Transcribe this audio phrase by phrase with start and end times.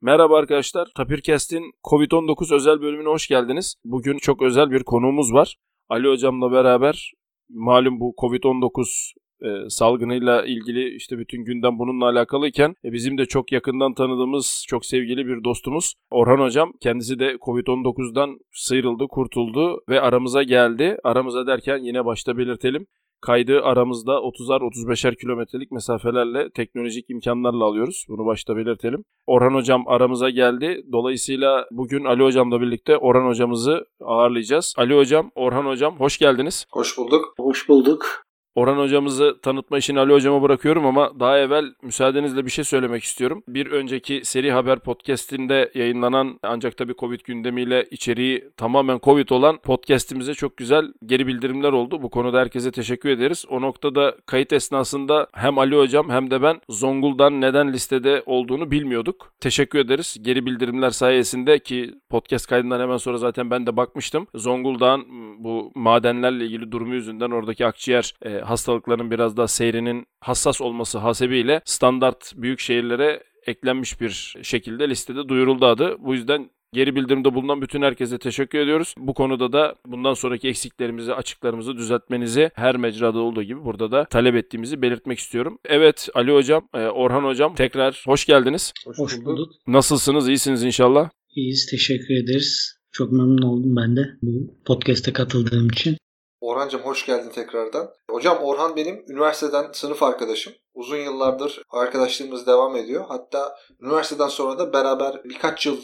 [0.00, 0.88] Merhaba arkadaşlar.
[0.96, 3.74] Tapirkest'in Covid-19 özel bölümüne hoş geldiniz.
[3.84, 5.56] Bugün çok özel bir konuğumuz var.
[5.88, 7.12] Ali hocamla beraber
[7.48, 13.52] malum bu Covid-19 e, salgınıyla ilgili işte bütün gündem bununla alakalıyken e, bizim de çok
[13.52, 20.42] yakından tanıdığımız çok sevgili bir dostumuz Orhan Hocam kendisi de Covid-19'dan sıyrıldı, kurtuldu ve aramıza
[20.42, 20.96] geldi.
[21.04, 22.86] Aramıza derken yine başta belirtelim.
[23.20, 28.06] Kaydı aramızda 30'ar 35'er kilometrelik mesafelerle teknolojik imkanlarla alıyoruz.
[28.08, 29.04] Bunu başta belirtelim.
[29.26, 30.82] Orhan Hocam aramıza geldi.
[30.92, 34.74] Dolayısıyla bugün Ali Hocam'la birlikte Orhan Hocamızı ağırlayacağız.
[34.76, 36.66] Ali Hocam, Orhan Hocam hoş geldiniz.
[36.72, 37.34] Hoş bulduk.
[37.38, 38.27] Hoş bulduk.
[38.58, 43.42] Orhan hocamızı tanıtma işini Ali hocama bırakıyorum ama daha evvel müsaadenizle bir şey söylemek istiyorum.
[43.48, 50.34] Bir önceki seri haber podcastinde yayınlanan ancak tabii Covid gündemiyle içeriği tamamen Covid olan podcastimize
[50.34, 52.02] çok güzel geri bildirimler oldu.
[52.02, 53.44] Bu konuda herkese teşekkür ederiz.
[53.50, 59.32] O noktada kayıt esnasında hem Ali hocam hem de ben Zonguldak'ın neden listede olduğunu bilmiyorduk.
[59.40, 60.16] Teşekkür ederiz.
[60.22, 64.26] Geri bildirimler sayesinde ki podcast kaydından hemen sonra zaten ben de bakmıştım.
[64.34, 65.04] Zonguldak'ın
[65.44, 71.60] bu madenlerle ilgili durumu yüzünden oradaki akciğer e, hastalıkların biraz daha seyrinin hassas olması hasebiyle
[71.64, 75.96] standart büyük şehirlere eklenmiş bir şekilde listede duyuruldu adı.
[75.98, 78.94] Bu yüzden Geri bildirimde bulunan bütün herkese teşekkür ediyoruz.
[78.98, 84.34] Bu konuda da bundan sonraki eksiklerimizi, açıklarımızı düzeltmenizi her mecrada olduğu gibi burada da talep
[84.34, 85.58] ettiğimizi belirtmek istiyorum.
[85.64, 88.72] Evet Ali Hocam, e, Orhan Hocam tekrar hoş geldiniz.
[88.84, 89.52] Hoş, hoş bulduk.
[89.66, 90.28] Nasılsınız?
[90.28, 91.10] İyisiniz inşallah.
[91.36, 91.66] İyiyiz.
[91.70, 92.78] Teşekkür ederiz.
[92.92, 95.96] Çok memnun oldum ben de bu podcast'e katıldığım için.
[96.40, 97.90] Orhan'cığım hoş geldin tekrardan.
[98.10, 100.52] Hocam Orhan benim üniversiteden sınıf arkadaşım.
[100.74, 103.04] Uzun yıllardır arkadaşlığımız devam ediyor.
[103.08, 105.76] Hatta üniversiteden sonra da beraber birkaç yıl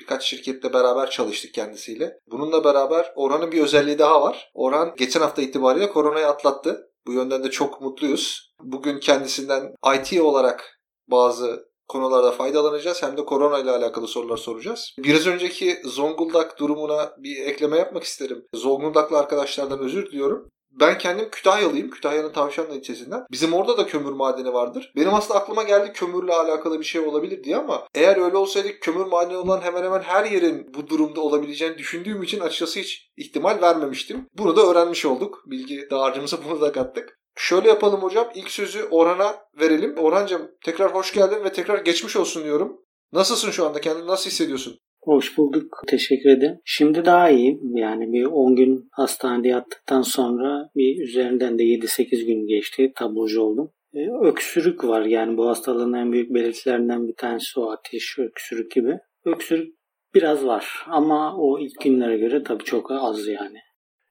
[0.00, 2.18] birkaç şirkette beraber çalıştık kendisiyle.
[2.26, 4.50] Bununla beraber Orhan'ın bir özelliği daha var.
[4.54, 6.90] Orhan geçen hafta itibariyle koronayı atlattı.
[7.06, 8.54] Bu yönden de çok mutluyuz.
[8.62, 14.94] Bugün kendisinden IT olarak bazı konularda faydalanacağız hem de korona ile alakalı sorular soracağız.
[14.98, 18.44] Biraz önceki Zonguldak durumuna bir ekleme yapmak isterim.
[18.54, 20.48] Zonguldaklı arkadaşlardan özür diliyorum.
[20.80, 21.90] Ben kendim Kütahyalıyım.
[21.90, 23.24] Kütahya'nın Tavşanlı ilçesinden.
[23.30, 24.92] Bizim orada da kömür madeni vardır.
[24.96, 29.04] Benim aslında aklıma geldi kömürle alakalı bir şey olabilir diye ama eğer öyle olsaydı kömür
[29.06, 34.26] madeni olan hemen hemen her yerin bu durumda olabileceğini düşündüğüm için açıkçası hiç ihtimal vermemiştim.
[34.38, 35.42] Bunu da öğrenmiş olduk.
[35.46, 37.17] Bilgi dağarcığımıza bunu da kattık.
[37.40, 38.28] Şöyle yapalım hocam.
[38.34, 39.96] İlk sözü Orhan'a verelim.
[39.96, 42.80] Orhan'cığım tekrar hoş geldin ve tekrar geçmiş olsun diyorum.
[43.12, 43.80] Nasılsın şu anda?
[43.80, 44.78] Kendini nasıl hissediyorsun?
[45.02, 45.82] Hoş bulduk.
[45.86, 46.60] Teşekkür ederim.
[46.64, 47.76] Şimdi daha iyiyim.
[47.76, 52.92] Yani bir 10 gün hastanede yattıktan sonra bir üzerinden de 7-8 gün geçti.
[52.96, 53.70] Taburcu oldum.
[53.94, 55.02] E, öksürük var.
[55.02, 58.98] Yani bu hastalığın en büyük belirtilerinden bir tanesi o ateş, öksürük gibi.
[59.24, 59.74] Öksürük
[60.14, 63.58] biraz var ama o ilk günlere göre tabii çok az yani.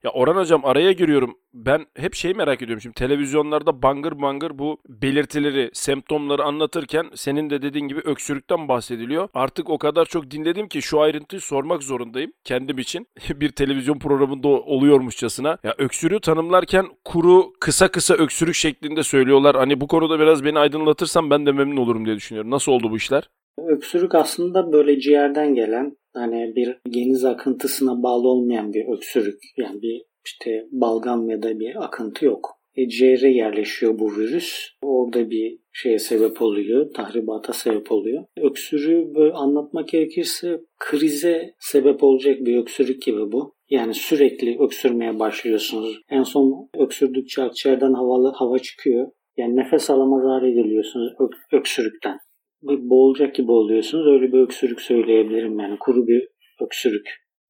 [0.08, 1.38] Ya Orhan hocam araya giriyorum.
[1.54, 7.62] Ben hep şeyi merak ediyorum şimdi televizyonlarda bangır bangır bu belirtileri, semptomları anlatırken senin de
[7.62, 9.30] dediğin gibi öksürükten bahsediliyor.
[9.34, 13.08] Artık o kadar çok dinledim ki şu ayrıntıyı sormak zorundayım kendim için.
[13.30, 15.58] bir televizyon programında oluyormuşçasına.
[15.64, 19.56] Ya öksürüğü tanımlarken kuru, kısa kısa öksürük şeklinde söylüyorlar.
[19.56, 22.52] Hani bu konuda biraz beni aydınlatırsan ben de memnun olurum diye düşünüyorum.
[22.52, 23.30] Nasıl oldu bu işler?
[23.68, 29.40] Öksürük aslında böyle ciğerden gelen hani bir geniz akıntısına bağlı olmayan bir öksürük.
[29.58, 32.58] Yani bir işte balgam ya da bir akıntı yok.
[32.76, 34.70] E, ciğere yerleşiyor bu virüs.
[34.82, 38.26] Orada bir şeye sebep oluyor, tahribata sebep oluyor.
[38.42, 43.54] Öksürüğü böyle anlatmak gerekirse krize sebep olacak bir öksürük gibi bu.
[43.70, 46.02] Yani sürekli öksürmeye başlıyorsunuz.
[46.10, 49.12] En son öksürdükçe akciğerden havalı hava çıkıyor.
[49.38, 51.14] Yani nefes alamaz hale geliyorsunuz
[51.52, 52.18] öksürükten
[52.62, 54.08] bir boğulacak gibi oluyorsunuz.
[54.08, 56.28] Öyle bir öksürük söyleyebilirim yani kuru bir
[56.66, 57.10] öksürük.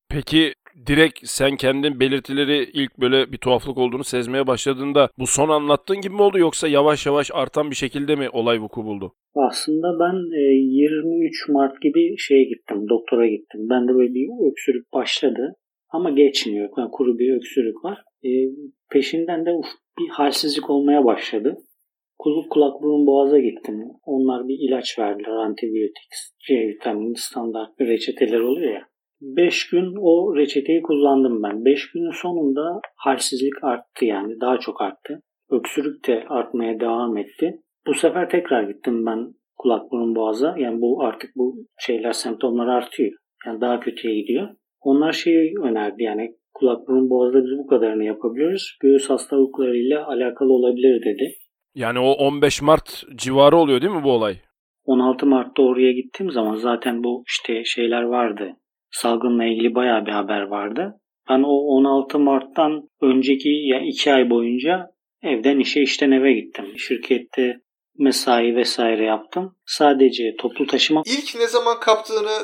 [0.09, 0.53] Peki
[0.88, 6.16] direkt sen kendin belirtileri ilk böyle bir tuhaflık olduğunu sezmeye başladığında bu son anlattığın gibi
[6.16, 9.13] mi oldu yoksa yavaş yavaş artan bir şekilde mi olay vuku buldu?
[9.35, 10.16] Aslında ben
[10.75, 13.62] 23 e, Mart gibi şeye gittim, doktora gittim.
[13.69, 15.53] Ben de böyle bir öksürük başladı
[15.89, 16.69] ama geçmiyor.
[16.78, 17.97] Yani kuru bir öksürük var.
[18.24, 18.29] E,
[18.91, 19.50] peşinden de
[20.00, 21.57] bir halsizlik olmaya başladı.
[22.20, 23.84] Kulak kulak burun boğaza gittim.
[24.06, 25.32] Onlar bir ilaç verdiler.
[25.32, 26.10] Antibiyotik,
[26.48, 28.88] C vitamini standart bir reçeteler oluyor ya.
[29.22, 31.66] 5 gün o reçeteyi kullandım ben.
[31.66, 35.22] 5 günün sonunda halsizlik arttı yani daha çok arttı.
[35.50, 37.62] Öksürük de artmaya devam etti.
[37.88, 40.56] Bu sefer tekrar gittim ben kulak burun boğaza.
[40.58, 43.12] Yani bu artık bu şeyler semptomlar artıyor.
[43.46, 44.50] Yani daha kötüye gidiyor.
[44.81, 48.78] Onlar şeyi önerdi yani kulak burun boğazda biz bu kadarını yapabiliyoruz.
[48.81, 51.34] Göğüs hastalıklarıyla alakalı olabilir dedi.
[51.77, 54.38] Yani o 15 Mart civarı oluyor değil mi bu olay?
[54.85, 58.53] 16 Mart'ta oraya gittiğim zaman zaten bu işte şeyler vardı.
[58.91, 60.94] Salgınla ilgili bayağı bir haber vardı.
[61.29, 64.88] Ben o 16 Mart'tan önceki ya yani 2 ay boyunca
[65.24, 66.65] evden işe işten eve gittim.
[66.77, 67.62] Şirkette
[67.97, 69.56] mesai vesaire yaptım.
[69.65, 71.03] Sadece toplu taşıma.
[71.06, 72.38] İlk ne zaman kaptığını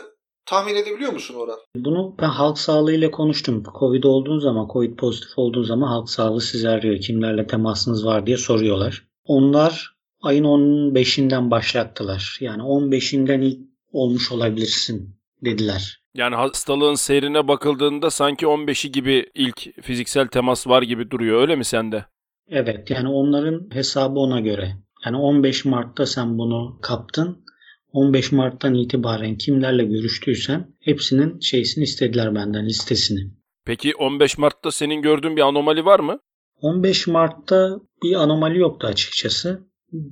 [0.45, 1.57] tahmin edebiliyor musun Orhan?
[1.75, 3.63] Bunu ben halk sağlığı ile konuştum.
[3.79, 6.97] Covid olduğun zaman, Covid pozitif olduğun zaman halk sağlığı sizi arıyor.
[6.99, 9.12] Kimlerle temasınız var diye soruyorlar.
[9.23, 12.37] Onlar ayın 15'inden başlattılar.
[12.41, 13.59] Yani 15'inden ilk
[13.91, 15.15] olmuş olabilirsin
[15.45, 16.03] dediler.
[16.13, 21.41] Yani hastalığın seyrine bakıldığında sanki 15'i gibi ilk fiziksel temas var gibi duruyor.
[21.41, 22.05] Öyle mi sende?
[22.47, 24.77] Evet yani onların hesabı ona göre.
[25.05, 27.45] Yani 15 Mart'ta sen bunu kaptın.
[27.91, 33.31] 15 Mart'tan itibaren kimlerle görüştüysen hepsinin şeysini istediler benden listesini.
[33.65, 36.19] Peki 15 Mart'ta senin gördüğün bir anomali var mı?
[36.63, 39.63] 15 Mart'ta bir anomali yoktu açıkçası.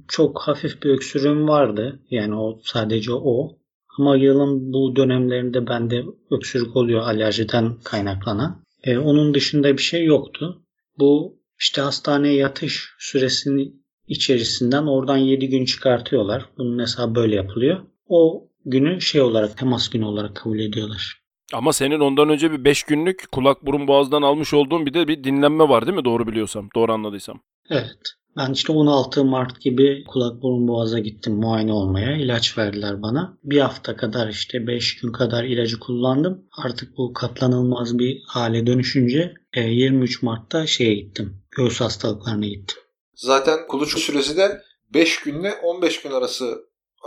[0.07, 1.99] Çok hafif bir öksürüğüm vardı.
[2.09, 3.57] Yani o sadece o.
[3.97, 8.63] Ama yılın bu dönemlerinde bende öksürük oluyor alerjiden kaynaklanan.
[8.83, 10.61] E, onun dışında bir şey yoktu.
[10.99, 13.73] Bu işte hastaneye yatış süresini
[14.07, 16.45] içerisinden oradan 7 gün çıkartıyorlar.
[16.57, 17.79] Bunun hesabı böyle yapılıyor.
[18.07, 21.20] O günü şey olarak temas günü olarak kabul ediyorlar.
[21.53, 25.23] Ama senin ondan önce bir 5 günlük kulak burun boğazdan almış olduğun bir de bir
[25.23, 26.05] dinlenme var değil mi?
[26.05, 27.41] Doğru biliyorsam, doğru anladıysam.
[27.69, 27.99] Evet.
[28.37, 32.17] Ben işte 16 Mart gibi kulak burun boğaza gittim muayene olmaya.
[32.17, 33.37] İlaç verdiler bana.
[33.43, 36.45] Bir hafta kadar işte 5 gün kadar ilacı kullandım.
[36.57, 41.43] Artık bu katlanılmaz bir hale dönüşünce 23 Mart'ta şeye gittim.
[41.57, 42.77] Göğüs hastalıklarına gittim.
[43.15, 44.61] Zaten kuluçka süresi de
[44.93, 46.57] 5 günle 15 gün arası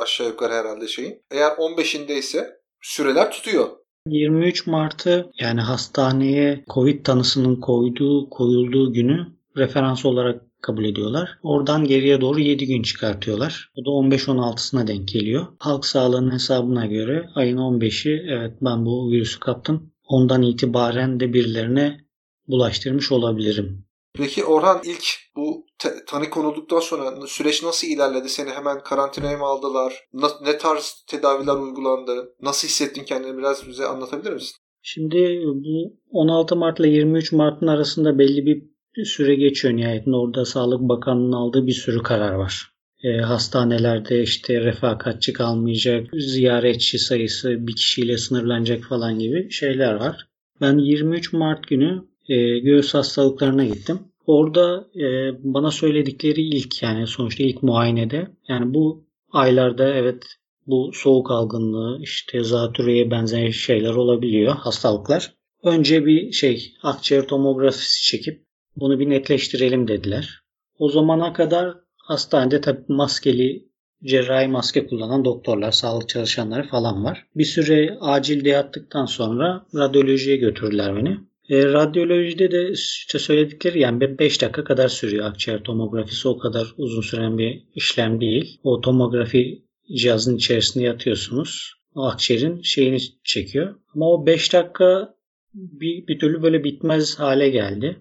[0.02, 1.23] aşağı yukarı herhalde şeyin.
[1.31, 2.50] Eğer 15'inde ise
[2.81, 3.69] süreler tutuyor.
[4.09, 11.39] 23 Mart'ı yani hastaneye Covid tanısının koyduğu koyulduğu günü referans olarak kabul ediyorlar.
[11.43, 13.71] Oradan geriye doğru 7 gün çıkartıyorlar.
[13.77, 15.47] O da 15-16'sına denk geliyor.
[15.59, 19.91] Halk sağlığının hesabına göre ayın 15'i evet ben bu virüsü kaptım.
[20.09, 22.00] Ondan itibaren de birilerine
[22.49, 23.85] bulaştırmış olabilirim.
[24.15, 25.05] Peki Orhan ilk
[25.37, 25.63] bu
[26.06, 28.29] tanı konulduktan sonra süreç nasıl ilerledi?
[28.29, 30.09] Seni hemen karantinaya mı aldılar?
[30.43, 32.35] Ne tarz tedaviler uygulandı?
[32.43, 33.38] Nasıl hissettin kendini?
[33.38, 34.56] Biraz bize anlatabilir misin?
[34.82, 38.62] Şimdi bu 16 Mart ile 23 Mart'ın arasında belli bir
[39.05, 40.17] süre geçiyor nihayetinde.
[40.17, 42.75] Orada Sağlık Bakanlığı'nın aldığı bir sürü karar var.
[43.05, 50.26] E, hastanelerde işte refakatçi kalmayacak, ziyaretçi sayısı bir kişiyle sınırlanacak falan gibi şeyler var.
[50.61, 53.99] Ben 23 Mart günü e, göğüs hastalıklarına gittim.
[54.26, 55.05] Orada e,
[55.55, 60.25] bana söyledikleri ilk yani sonuçta ilk muayenede yani bu aylarda evet
[60.67, 65.35] bu soğuk algınlığı işte zatürreye benzer şeyler olabiliyor hastalıklar.
[65.62, 68.44] Önce bir şey akciğer tomografisi çekip
[68.76, 70.41] bunu bir netleştirelim dediler.
[70.79, 73.69] O zamana kadar hastanede tabii maskeli
[74.05, 77.26] cerrahi maske kullanan doktorlar, sağlık çalışanları falan var.
[77.35, 81.19] Bir süre acilde yattıktan sonra radyolojiye götürdüler beni.
[81.50, 86.29] E, radyolojide de işte söyledikleri yani 5 dakika kadar sürüyor akciğer tomografisi.
[86.29, 88.61] O kadar uzun süren bir işlem değil.
[88.62, 89.64] O tomografi
[89.94, 91.73] cihazın içerisinde yatıyorsunuz.
[91.94, 93.75] O akciğerin şeyini çekiyor.
[93.94, 95.14] Ama o 5 dakika
[95.55, 98.00] bir, bir türlü böyle bitmez hale geldi.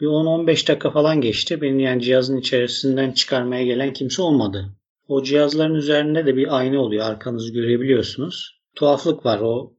[0.00, 1.62] Bir 10-15 dakika falan geçti.
[1.62, 4.66] Beni yani cihazın içerisinden çıkarmaya gelen kimse olmadı.
[5.08, 7.04] O cihazların üzerinde de bir ayna oluyor.
[7.04, 8.60] Arkanızı görebiliyorsunuz.
[8.74, 9.40] Tuhaflık var.
[9.40, 9.72] O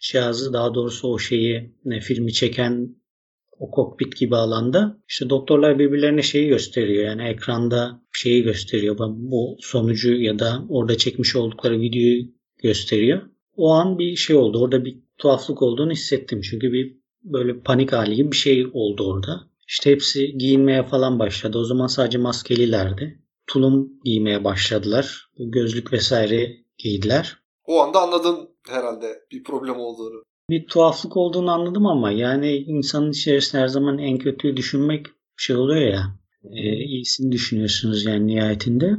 [0.00, 2.96] cihazı daha doğrusu o şeyi ne filmi çeken
[3.58, 7.04] o kokpit gibi alanda işte doktorlar birbirlerine şeyi gösteriyor.
[7.04, 8.96] Yani ekranda şeyi gösteriyor.
[8.98, 12.22] Bu sonucu ya da orada çekmiş oldukları videoyu
[12.62, 13.22] gösteriyor.
[13.56, 14.62] O an bir şey oldu.
[14.62, 16.40] Orada bir tuhaflık olduğunu hissettim.
[16.40, 19.50] Çünkü bir böyle panik hali gibi bir şey oldu orada.
[19.68, 21.58] İşte hepsi giyinmeye falan başladı.
[21.58, 23.22] O zaman sadece maskelilerdi.
[23.46, 25.30] Tulum giymeye başladılar.
[25.38, 27.36] Gözlük vesaire giydiler.
[27.64, 30.22] O anda anladın herhalde bir problem olduğunu.
[30.50, 35.92] Bir tuhaflık olduğunu anladım ama yani insanın içerisinde her zaman en kötüyü düşünmek şey oluyor
[35.92, 36.20] ya.
[36.44, 38.96] E, iyisini düşünüyorsunuz yani nihayetinde.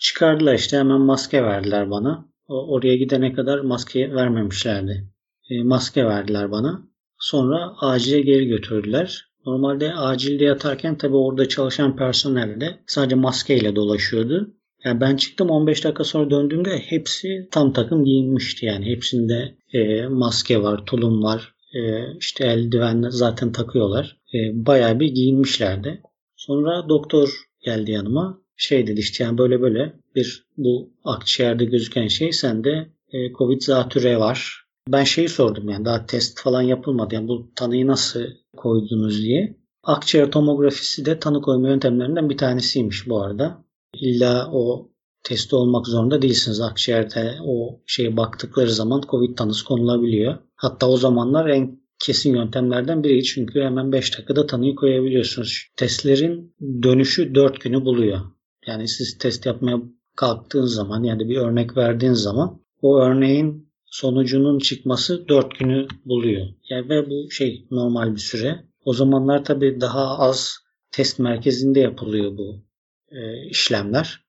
[0.00, 2.28] Çıkardılar işte hemen maske verdiler bana.
[2.48, 5.08] O, oraya gidene kadar maske vermemişlerdi.
[5.50, 6.88] E, maske verdiler bana.
[7.18, 9.28] Sonra acile geri götürdüler.
[9.46, 14.54] Normalde acilde yatarken tabi orada çalışan personel de sadece maskeyle dolaşıyordu.
[14.84, 18.86] Yani ben çıktım 15 dakika sonra döndüğümde hepsi tam takım giyinmişti yani.
[18.86, 24.16] Hepsinde e, maske var, tulum var, e, işte eldiven zaten takıyorlar.
[24.34, 26.02] E, bayağı bir giyinmişlerdi.
[26.36, 27.28] Sonra doktor
[27.64, 28.40] geldi yanıma.
[28.56, 34.18] Şey dedi işte yani böyle böyle bir bu akciğerde gözüken şey sende e, Covid zatüre
[34.18, 34.64] var.
[34.88, 37.14] Ben şeyi sordum yani daha test falan yapılmadı.
[37.14, 38.20] Yani bu tanıyı nasıl
[38.56, 39.56] koydunuz diye.
[39.82, 43.64] Akciğer tomografisi de tanı koyma yöntemlerinden bir tanesiymiş bu arada.
[43.94, 44.90] İlla o
[45.22, 46.60] testi olmak zorunda değilsiniz.
[46.60, 50.38] Akciğerde o şeye baktıkları zaman Covid tanısı konulabiliyor.
[50.56, 55.66] Hatta o zamanlar en kesin yöntemlerden biri çünkü hemen 5 dakikada tanıyı koyabiliyorsunuz.
[55.76, 58.20] Testlerin dönüşü 4 günü buluyor.
[58.66, 59.82] Yani siz test yapmaya
[60.16, 66.46] kalktığınız zaman yani bir örnek verdiğiniz zaman o örneğin sonucunun çıkması 4 günü buluyor.
[66.70, 68.64] Yani ve bu şey normal bir süre.
[68.84, 70.58] O zamanlar tabii daha az
[70.92, 72.67] test merkezinde yapılıyor bu
[73.10, 74.24] e, işlemler.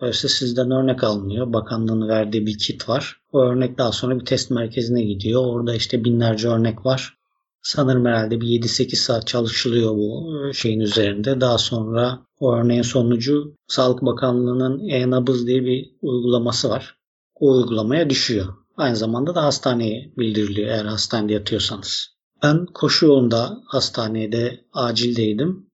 [0.00, 1.52] Dolayısıyla sizden örnek alınıyor.
[1.52, 3.20] Bakanlığın verdiği bir kit var.
[3.32, 5.46] O örnek daha sonra bir test merkezine gidiyor.
[5.46, 7.18] Orada işte binlerce örnek var.
[7.62, 11.40] Sanırım herhalde bir 7-8 saat çalışılıyor bu şeyin üzerinde.
[11.40, 16.96] Daha sonra o örneğin sonucu Sağlık Bakanlığı'nın e-nabız diye bir uygulaması var.
[17.34, 18.54] O uygulamaya düşüyor.
[18.76, 22.08] Aynı zamanda da hastaneye bildiriliyor eğer hastanede yatıyorsanız.
[22.42, 25.66] Ben koşu yolunda hastanede acildeydim.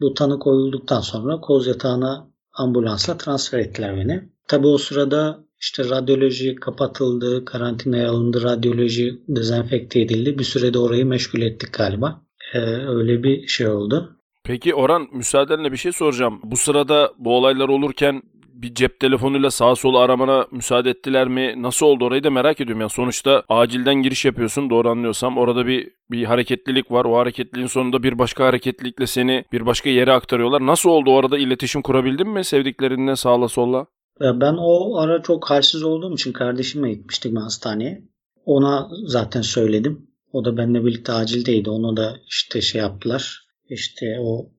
[0.00, 4.28] Bu tanı koyulduktan sonra koz yatağına ambulansla transfer ettiler beni.
[4.48, 10.38] Tabi o sırada işte radyoloji kapatıldı, karantinaya alındı, radyoloji dezenfekte edildi.
[10.38, 12.22] Bir sürede orayı meşgul ettik galiba.
[12.54, 14.16] Ee, öyle bir şey oldu.
[14.44, 16.40] Peki Orhan müsaadenle bir şey soracağım.
[16.44, 18.22] Bu sırada bu olaylar olurken
[18.54, 21.54] bir cep telefonuyla sağa sola aramana müsaade ettiler mi?
[21.62, 22.80] Nasıl oldu orayı da merak ediyorum.
[22.80, 25.38] Yani sonuçta acilden giriş yapıyorsun doğru anlıyorsam.
[25.38, 27.04] Orada bir bir hareketlilik var.
[27.04, 30.66] O hareketliliğin sonunda bir başka hareketlilikle seni bir başka yere aktarıyorlar.
[30.66, 33.86] Nasıl oldu orada iletişim kurabildin mi sevdiklerinle sağla sola?
[34.20, 38.02] Ben o ara çok halsiz olduğum için kardeşimle gitmiştik ben hastaneye.
[38.44, 40.06] Ona zaten söyledim.
[40.32, 41.70] O da benimle birlikte acildeydi.
[41.70, 43.44] Onu da işte şey yaptılar.
[43.68, 44.50] İşte o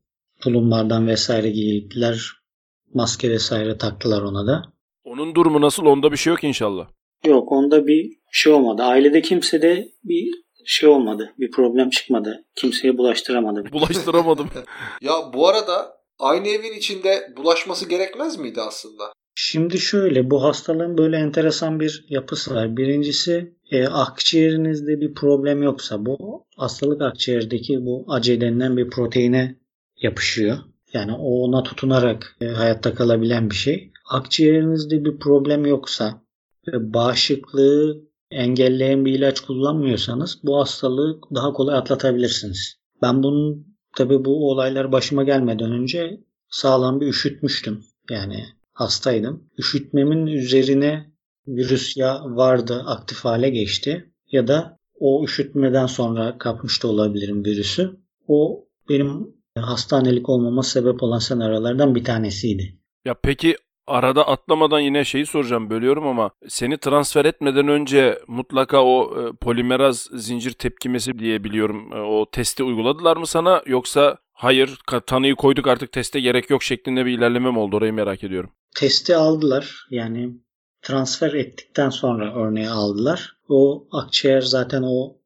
[0.42, 2.32] tulumlardan vesaire giydiler.
[2.96, 4.64] Maske vesaire taktılar ona da.
[5.04, 5.86] Onun durumu nasıl?
[5.86, 6.88] Onda bir şey yok inşallah.
[7.26, 8.84] Yok onda bir şey olmadı.
[8.84, 10.32] Ailede kimse de bir
[10.66, 11.34] şey olmadı.
[11.40, 12.46] Bir problem çıkmadı.
[12.56, 13.72] Kimseye bulaştıramadı.
[13.72, 14.50] Bulaştıramadım.
[15.02, 19.04] ya bu arada aynı evin içinde bulaşması gerekmez miydi aslında?
[19.36, 22.78] Şimdi şöyle bu hastalığın böyle enteresan bir yapısı var.
[22.78, 29.56] Birincisi e, akciğerinizde bir problem yoksa bu hastalık akciğerdeki bu AC denilen bir proteine
[30.02, 30.58] yapışıyor.
[30.96, 33.92] Yani o ona tutunarak e, hayatta kalabilen bir şey.
[34.10, 36.22] Akciğerinizde bir problem yoksa
[36.68, 42.76] ve bağışıklığı engelleyen bir ilaç kullanmıyorsanız bu hastalığı daha kolay atlatabilirsiniz.
[43.02, 47.84] Ben bunun tabi bu olaylar başıma gelmeden önce sağlam bir üşütmüştüm.
[48.10, 49.44] Yani hastaydım.
[49.58, 51.12] Üşütmemin üzerine
[51.48, 57.98] virüs ya vardı aktif hale geçti ya da o üşütmeden sonra kapmış da olabilirim virüsü.
[58.28, 62.80] O benim hastanelik olmama sebep olan senaryolardan bir tanesiydi.
[63.06, 63.58] Ya peki
[63.88, 70.08] arada atlamadan yine şeyi soracağım bölüyorum ama seni transfer etmeden önce mutlaka o e, polimeraz
[70.14, 75.92] zincir tepkimesi diye biliyorum e, o testi uyguladılar mı sana yoksa hayır tanıyı koyduk artık
[75.92, 78.50] teste gerek yok şeklinde bir ilerleme mi oldu orayı merak ediyorum.
[78.76, 80.34] Testi aldılar yani
[80.82, 83.38] transfer ettikten sonra örneği aldılar.
[83.50, 85.18] O akciğer zaten o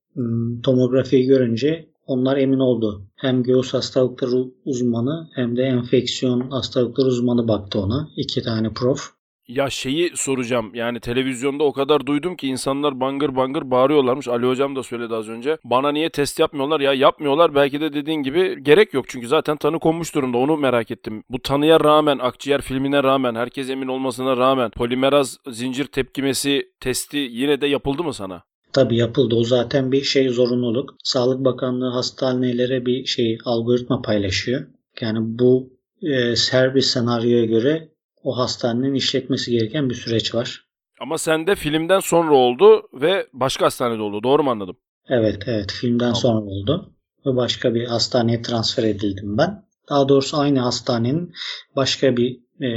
[0.64, 3.02] tomografiyi görünce onlar emin oldu.
[3.16, 8.10] Hem göğüs hastalıkları uzmanı hem de enfeksiyon hastalıkları uzmanı baktı ona.
[8.18, 9.20] İki tane prof.
[9.48, 14.28] Ya şeyi soracağım yani televizyonda o kadar duydum ki insanlar bangır bangır bağırıyorlarmış.
[14.28, 15.58] Ali hocam da söyledi az önce.
[15.64, 16.80] Bana niye test yapmıyorlar?
[16.80, 19.06] Ya yapmıyorlar belki de dediğin gibi gerek yok.
[19.08, 21.24] Çünkü zaten tanı konmuş durumda onu merak ettim.
[21.30, 27.62] Bu tanıya rağmen akciğer filmine rağmen herkes emin olmasına rağmen polimeraz zincir tepkimesi testi yine
[27.62, 28.44] de yapıldı mı sana?
[28.74, 29.36] Tabi yapıldı.
[29.36, 30.96] O zaten bir şey zorunluluk.
[31.04, 34.68] Sağlık Bakanlığı hastanelere bir şey algoritma paylaşıyor.
[35.02, 35.74] Yani bu
[36.04, 37.90] e, her bir senaryoya göre
[38.24, 40.66] o hastanenin işletmesi gereken bir süreç var.
[41.00, 44.24] Ama sende filmden sonra oldu ve başka hastanede oldu.
[44.24, 44.78] Doğru mu anladım?
[45.10, 45.72] Evet, evet.
[45.72, 46.16] Filmden tamam.
[46.16, 46.94] sonra oldu.
[47.26, 49.69] Ve başka bir hastaneye transfer edildim ben.
[49.90, 51.34] Daha doğrusu aynı hastanenin
[51.76, 52.72] başka bir e,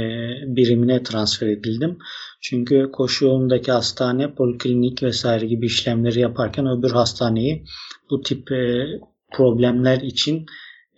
[0.55, 1.97] birimine transfer edildim.
[2.41, 7.65] Çünkü koşu yolundaki hastane poliklinik vesaire gibi işlemleri yaparken öbür hastaneyi
[8.09, 8.85] bu tip e,
[9.31, 10.45] problemler için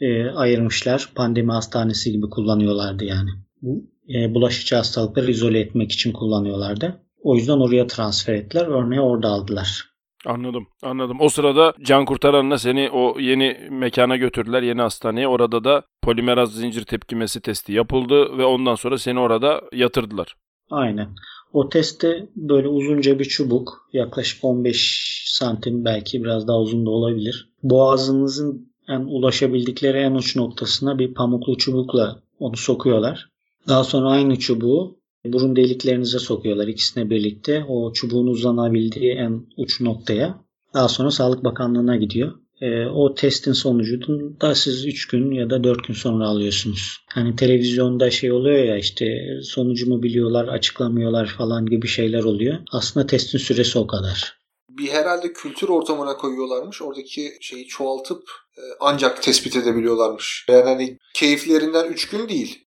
[0.02, 1.12] e, ayırmışlar.
[1.16, 3.30] Pandemi hastanesi gibi kullanıyorlardı yani.
[3.62, 7.02] Bu e, bulaşıcı hastalıkları izole etmek için kullanıyorlardı.
[7.24, 8.68] O yüzden oraya transfer ettiler.
[8.68, 9.95] Örneği orada aldılar.
[10.26, 11.18] Anladım, anladım.
[11.20, 15.28] O sırada can kurtaranla seni o yeni mekana götürdüler, yeni hastaneye.
[15.28, 20.36] Orada da polimeraz zincir tepkimesi testi yapıldı ve ondan sonra seni orada yatırdılar.
[20.70, 21.10] Aynen.
[21.54, 27.50] O testte böyle uzunca bir çubuk, yaklaşık 15 santim belki biraz daha uzun da olabilir.
[27.64, 33.30] Boğazınızın en ulaşabildikleri en uç noktasına bir pamuklu çubukla onu sokuyorlar.
[33.68, 34.98] Daha sonra aynı çubuğu
[35.34, 37.66] burun deliklerinize sokuyorlar ikisine birlikte.
[37.68, 40.46] O çubuğun uzanabildiği en uç noktaya.
[40.74, 42.34] Daha sonra Sağlık Bakanlığı'na gidiyor.
[42.62, 46.98] E, o testin sonucunu da siz 3 gün ya da 4 gün sonra alıyorsunuz.
[47.14, 49.06] Hani televizyonda şey oluyor ya işte
[49.44, 52.58] sonucumu biliyorlar, açıklamıyorlar falan gibi şeyler oluyor.
[52.72, 54.38] Aslında testin süresi o kadar.
[54.70, 56.82] Bir herhalde kültür ortamına koyuyorlarmış.
[56.82, 58.22] Oradaki şeyi çoğaltıp
[58.58, 60.46] e, ancak tespit edebiliyorlarmış.
[60.50, 62.65] Yani hani keyiflerinden 3 gün değil.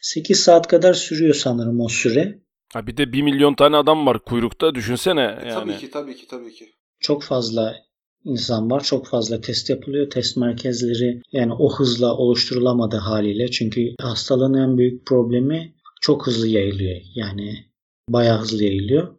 [0.00, 2.38] 8 saat kadar sürüyor sanırım o süre.
[2.72, 5.54] Ha bir de 1 milyon tane adam var kuyrukta düşünsene E, yani.
[5.54, 6.68] Tabii ki tabii ki tabii ki.
[7.00, 7.76] Çok fazla
[8.24, 8.82] insan var.
[8.84, 10.10] Çok fazla test yapılıyor.
[10.10, 13.50] Test merkezleri yani o hızla oluşturulamadı haliyle.
[13.50, 17.00] Çünkü hastalığın en büyük problemi çok hızlı yayılıyor.
[17.14, 17.64] Yani
[18.08, 19.14] bayağı hızlı yayılıyor.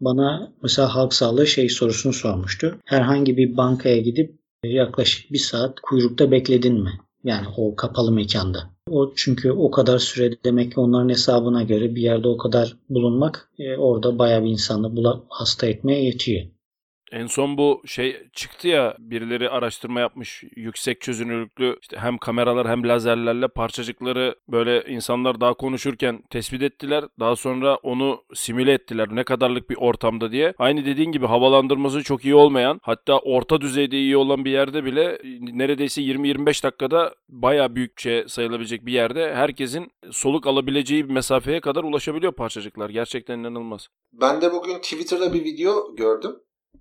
[0.00, 2.78] Bana mesela halk sağlığı şey sorusunu sormuştu.
[2.84, 6.92] Herhangi bir bankaya gidip yaklaşık bir saat kuyrukta bekledin mi?
[7.24, 8.73] Yani o kapalı mekanda.
[8.90, 13.50] O çünkü o kadar sürede demek ki onların hesabına göre bir yerde o kadar bulunmak
[13.58, 16.46] e, orada bayağı bir insanı bula- hasta etmeye yetiyor.
[17.14, 22.88] En son bu şey çıktı ya birileri araştırma yapmış yüksek çözünürlüklü işte hem kameralar hem
[22.88, 27.04] lazerlerle parçacıkları böyle insanlar daha konuşurken tespit ettiler.
[27.20, 30.54] Daha sonra onu simüle ettiler ne kadarlık bir ortamda diye.
[30.58, 35.18] Aynı dediğin gibi havalandırması çok iyi olmayan hatta orta düzeyde iyi olan bir yerde bile
[35.40, 42.32] neredeyse 20-25 dakikada baya büyükçe sayılabilecek bir yerde herkesin soluk alabileceği bir mesafeye kadar ulaşabiliyor
[42.32, 42.90] parçacıklar.
[42.90, 43.88] Gerçekten inanılmaz.
[44.12, 46.36] Ben de bugün Twitter'da bir video gördüm.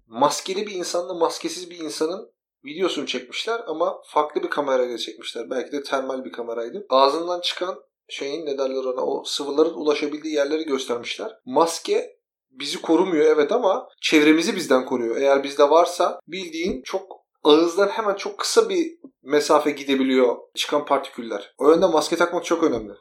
[0.07, 2.31] Maskeli bir insanla maskesiz bir insanın
[2.65, 5.49] videosunu çekmişler ama farklı bir kamerayla çekmişler.
[5.49, 6.85] Belki de termal bir kameraydı.
[6.89, 7.75] Ağzından çıkan
[8.09, 11.31] şeyin ne derler ona o sıvıların ulaşabildiği yerleri göstermişler.
[11.45, 12.17] Maske
[12.51, 15.15] bizi korumuyor evet ama çevremizi bizden koruyor.
[15.17, 18.87] Eğer bizde varsa bildiğin çok ağızdan hemen çok kısa bir
[19.23, 21.53] mesafe gidebiliyor çıkan partiküller.
[21.57, 22.93] O yönden maske takmak çok önemli.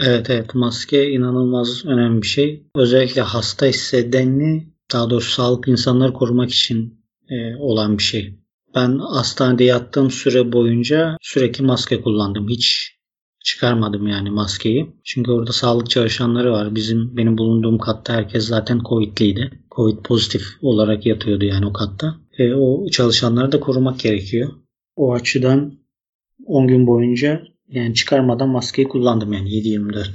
[0.00, 2.66] Evet evet maske inanılmaz önemli bir şey.
[2.74, 8.34] Özellikle hasta hissedenini daha doğrusu sağlıklı insanları korumak için e, olan bir şey.
[8.74, 12.48] Ben hastanede yattığım süre boyunca sürekli maske kullandım.
[12.48, 12.98] Hiç
[13.44, 14.94] çıkarmadım yani maskeyi.
[15.04, 16.74] Çünkü orada sağlık çalışanları var.
[16.74, 19.50] Bizim benim bulunduğum katta herkes zaten Covid'liydi.
[19.76, 22.16] Covid pozitif olarak yatıyordu yani o katta.
[22.38, 24.52] E, o çalışanları da korumak gerekiyor.
[24.96, 25.78] O açıdan
[26.46, 30.06] 10 gün boyunca yani çıkarmadan maskeyi kullandım yani 7-24.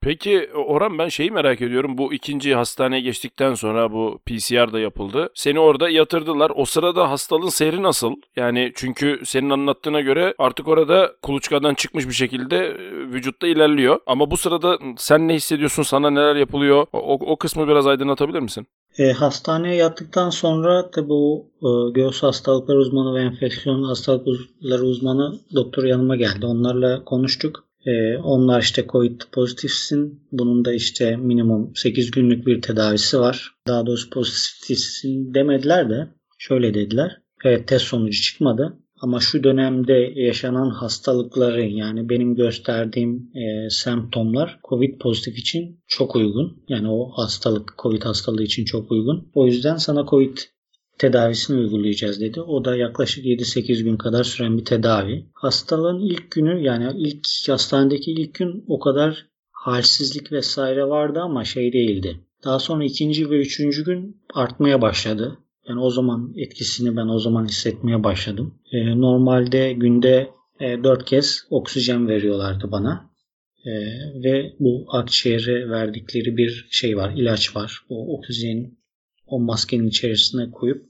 [0.00, 1.98] Peki Orhan ben şeyi merak ediyorum.
[1.98, 5.30] Bu ikinci hastaneye geçtikten sonra bu PCR da yapıldı.
[5.34, 6.52] Seni orada yatırdılar.
[6.54, 8.12] O sırada hastalığın seyri nasıl?
[8.36, 12.76] Yani çünkü senin anlattığına göre artık orada kuluçkadan çıkmış bir şekilde e,
[13.12, 14.00] vücutta ilerliyor.
[14.06, 15.82] Ama bu sırada sen ne hissediyorsun?
[15.82, 16.86] Sana neler yapılıyor?
[16.92, 18.66] O, o kısmı biraz aydınlatabilir misin?
[18.98, 25.84] E, hastaneye yattıktan sonra tabi o e, göğüs hastalıkları uzmanı ve enfeksiyon hastalıkları uzmanı doktor
[25.84, 26.46] yanıma geldi.
[26.46, 27.66] Onlarla konuştuk.
[27.86, 30.20] E, onlar işte COVID pozitifsin.
[30.32, 33.54] Bunun da işte minimum 8 günlük bir tedavisi var.
[33.66, 37.16] Daha doğrusu pozitifsin demediler de şöyle dediler.
[37.44, 38.78] Evet test sonucu çıkmadı.
[39.00, 46.64] Ama şu dönemde yaşanan hastalıkları yani benim gösterdiğim e, semptomlar COVID pozitif için çok uygun.
[46.68, 49.30] Yani o hastalık COVID hastalığı için çok uygun.
[49.34, 50.38] O yüzden sana COVID
[50.98, 52.40] tedavisini uygulayacağız dedi.
[52.40, 55.26] O da yaklaşık 7-8 gün kadar süren bir tedavi.
[55.34, 61.72] Hastalığın ilk günü yani ilk hastanedeki ilk gün o kadar halsizlik vesaire vardı ama şey
[61.72, 62.20] değildi.
[62.44, 65.38] Daha sonra ikinci ve üçüncü gün artmaya başladı.
[65.68, 68.54] Yani o zaman etkisini ben o zaman hissetmeye başladım.
[68.72, 70.30] Ee, normalde günde
[70.60, 73.10] e, 4 kez oksijen veriyorlardı bana.
[73.66, 73.70] Ee,
[74.24, 77.80] ve bu akciğere verdikleri bir şey var, ilaç var.
[77.88, 78.76] O oksijen
[79.26, 80.86] o maskenin içerisine koyup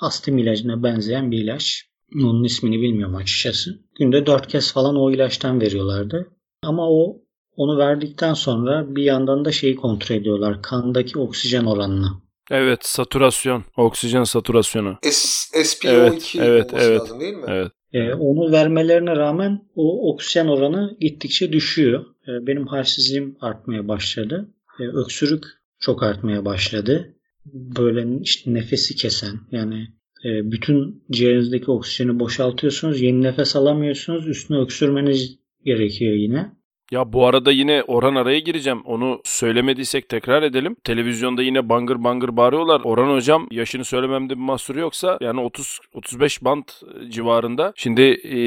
[0.00, 1.84] astım ilacına benzeyen bir ilaç.
[2.14, 3.70] Onun ismini bilmiyorum açıkçası.
[3.98, 6.28] Günde 4 kez falan o ilaçtan veriyorlardı.
[6.62, 7.22] Ama o
[7.56, 10.62] onu verdikten sonra bir yandan da şeyi kontrol ediyorlar.
[10.62, 12.08] Kandaki oksijen oranını.
[12.50, 14.98] Evet, saturasyon, oksijen saturasyonu.
[15.02, 17.00] S- SPO2 Evet, evet, olması evet.
[17.00, 17.44] lazım değil mi?
[17.48, 17.72] Evet.
[17.92, 22.04] Ee, onu vermelerine rağmen o oksijen oranı gittikçe düşüyor.
[22.28, 24.48] Ee, benim halsizliğim artmaya başladı.
[24.80, 25.44] Ee, öksürük
[25.80, 27.14] çok artmaya başladı.
[27.52, 29.88] Böyle işte nefesi kesen yani
[30.24, 33.00] e, bütün ciğerinizdeki oksijeni boşaltıyorsunuz.
[33.00, 34.28] Yeni nefes alamıyorsunuz.
[34.28, 36.57] Üstüne öksürmeniz gerekiyor yine.
[36.92, 38.80] Ya bu arada yine Orhan araya gireceğim.
[38.84, 40.76] Onu söylemediysek tekrar edelim.
[40.84, 42.80] Televizyonda yine bangır bangır bağırıyorlar.
[42.84, 46.64] Orhan hocam yaşını söylememde bir mahsuru yoksa yani 30 35 band
[47.08, 47.72] civarında.
[47.76, 48.38] Şimdi e,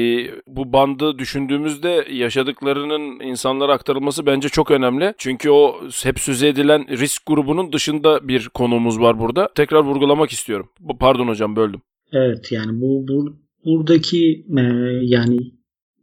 [0.46, 5.14] bu bandı düşündüğümüzde yaşadıklarının insanlara aktarılması bence çok önemli.
[5.18, 9.48] Çünkü o hep söz edilen risk grubunun dışında bir konuğumuz var burada.
[9.54, 10.68] Tekrar vurgulamak istiyorum.
[11.00, 11.80] Pardon hocam böldüm.
[12.12, 14.62] Evet yani bu, bu buradaki e,
[15.02, 15.38] yani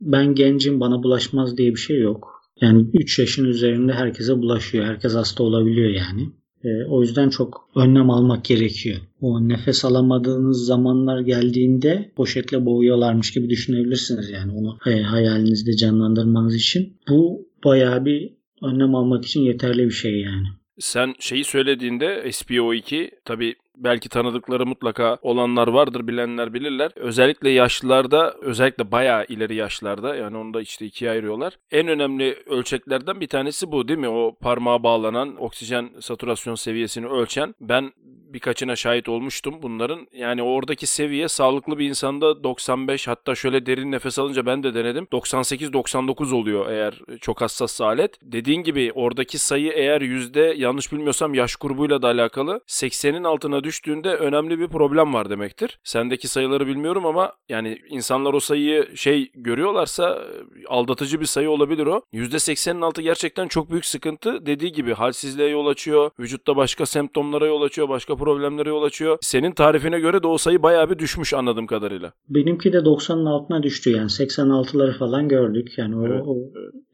[0.02, 2.40] ben gencim bana bulaşmaz diye bir şey yok.
[2.62, 4.86] Yani 3 yaşın üzerinde herkese bulaşıyor.
[4.86, 6.30] Herkes hasta olabiliyor yani.
[6.64, 8.98] E, o yüzden çok önlem almak gerekiyor.
[9.22, 16.98] O nefes alamadığınız zamanlar geldiğinde poşetle boğuyorlarmış gibi düşünebilirsiniz yani onu e, hayalinizde canlandırmanız için.
[17.10, 18.34] Bu bayağı bir
[18.64, 20.48] önlem almak için yeterli bir şey yani.
[20.80, 26.92] Sen şeyi söylediğinde SPO2 tabi belki tanıdıkları mutlaka olanlar vardır, bilenler bilirler.
[26.96, 31.58] Özellikle yaşlılarda, özellikle bayağı ileri yaşlarda yani onu da işte ikiye ayırıyorlar.
[31.72, 34.10] En önemli ölçeklerden bir tanesi bu değil mi?
[34.10, 37.56] O parmağa bağlanan oksijen saturasyon seviyesini ölçen.
[37.62, 37.92] Ben
[38.34, 40.08] birkaçına şahit olmuştum bunların.
[40.14, 45.08] Yani oradaki seviye sağlıklı bir insanda 95 hatta şöyle derin nefes alınca ben de denedim.
[45.12, 48.16] 98-99 oluyor eğer çok hassas alet.
[48.22, 54.16] Dediğin gibi oradaki sayı eğer yüzde yanlış bilmiyorsam yaş grubuyla da alakalı 80'in altına düştüğünde
[54.16, 55.80] önemli bir problem var demektir.
[55.84, 60.24] Sendeki sayıları bilmiyorum ama yani insanlar o sayıyı şey görüyorlarsa
[60.68, 62.02] aldatıcı bir sayı olabilir o.
[62.14, 64.46] %80'in altı gerçekten çok büyük sıkıntı.
[64.46, 66.12] Dediği gibi halsizliğe yol açıyor.
[66.20, 67.90] Vücutta başka semptomlara yol açıyor.
[67.90, 69.18] Başka problemlere yol açıyor.
[69.22, 72.14] Senin tarifine göre de o sayı bayağı bir düşmüş anladığım kadarıyla.
[72.30, 75.78] Benimki de 90'ın altına düştü yani 86'ları falan gördük.
[75.78, 76.38] Yani o, Evet, o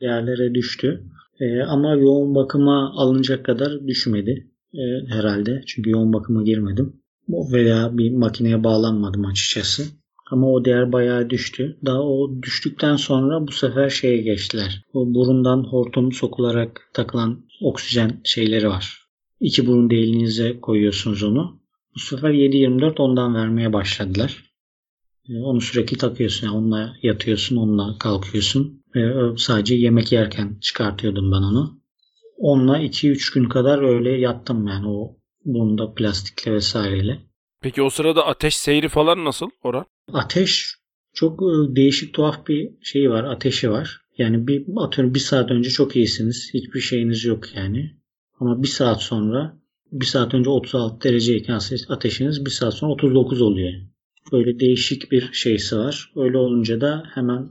[0.01, 1.03] değerlere düştü.
[1.39, 5.61] Ee, ama yoğun bakıma alınacak kadar düşmedi ee, herhalde.
[5.67, 6.93] Çünkü yoğun bakıma girmedim.
[7.29, 9.83] Veya bir makineye bağlanmadım açıkçası.
[10.31, 11.77] Ama o değer bayağı düştü.
[11.85, 14.81] Daha o düştükten sonra bu sefer şeye geçtiler.
[14.93, 19.05] O burundan hortum sokularak takılan oksijen şeyleri var.
[19.39, 21.59] İki burun deliğinize koyuyorsunuz onu.
[21.95, 24.43] Bu sefer 7-24 ondan vermeye başladılar.
[25.29, 26.47] E, Onu sürekli takıyorsun.
[26.47, 28.83] Yani onunla yatıyorsun, onunla kalkıyorsun.
[28.95, 31.81] Ve sadece yemek yerken çıkartıyordum ben onu.
[32.37, 37.19] Onunla 2-3 gün kadar öyle yattım yani o bunda plastikle vesaireyle.
[37.61, 39.85] Peki o sırada ateş seyri falan nasıl Orhan?
[40.13, 40.75] Ateş
[41.13, 43.23] çok e, değişik tuhaf bir şey var.
[43.23, 44.01] Ateşi var.
[44.17, 46.49] Yani bir atıyorum bir saat önce çok iyisiniz.
[46.53, 47.91] Hiçbir şeyiniz yok yani.
[48.39, 49.57] Ama bir saat sonra
[49.91, 53.73] bir saat önce 36 dereceyken ateşiniz bir saat sonra 39 oluyor.
[54.31, 56.11] Böyle değişik bir şeysi var.
[56.15, 57.49] Öyle olunca da hemen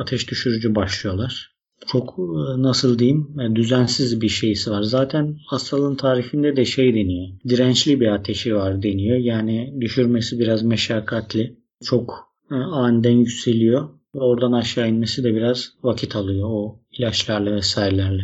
[0.00, 1.57] ateş düşürücü başlıyorlar.
[1.92, 4.82] Çok e, nasıl diyeyim e, düzensiz bir şeysi var.
[4.82, 7.28] Zaten hastalığın tarifinde de şey deniyor.
[7.48, 9.16] Dirençli bir ateşi var deniyor.
[9.16, 11.56] Yani düşürmesi biraz meşakkatli.
[11.84, 13.88] Çok e, aniden yükseliyor.
[14.14, 18.22] Oradan aşağı inmesi de biraz vakit alıyor o ilaçlarla vesairelerle.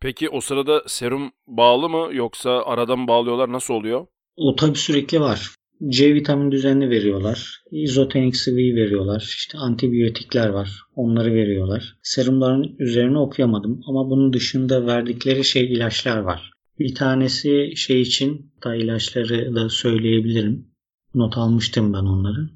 [0.00, 4.06] Peki o sırada serum bağlı mı yoksa aradan bağlıyorlar nasıl oluyor?
[4.36, 5.54] O tabi sürekli var.
[5.88, 7.62] C vitamin düzenli veriyorlar.
[7.70, 9.20] İzotenik sıvıyı veriyorlar.
[9.20, 10.70] İşte antibiyotikler var.
[10.94, 11.96] Onları veriyorlar.
[12.02, 16.50] Serumların üzerine okuyamadım ama bunun dışında verdikleri şey ilaçlar var.
[16.78, 20.66] Bir tanesi şey için da ilaçları da söyleyebilirim.
[21.14, 22.50] Not almıştım ben onları.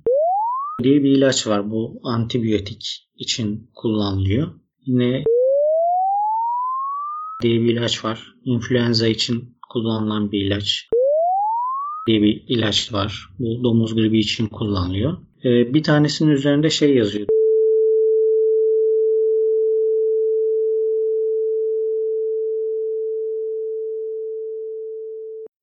[0.83, 1.71] diye bir ilaç var.
[1.71, 4.49] Bu antibiyotik için kullanılıyor.
[4.87, 5.25] Yine
[7.43, 8.35] diye bir ilaç var.
[8.45, 10.89] İnfluenza için kullanılan bir ilaç
[12.07, 13.29] diye bir ilaç var.
[13.39, 15.19] Bu domuz gribi için kullanılıyor.
[15.45, 17.27] Ee, bir tanesinin üzerinde şey yazıyor.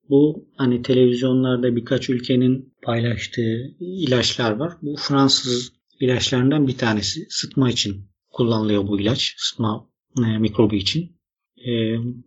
[0.10, 4.74] Bu hani televizyonlarda birkaç ülkenin paylaştığı ilaçlar var.
[4.82, 7.26] Bu Fransız ilaçlarından bir tanesi.
[7.30, 9.34] Sıtma için kullanılıyor bu ilaç.
[9.38, 9.90] Sıtma
[10.26, 11.18] e, mikrobu için.
[11.68, 11.72] E,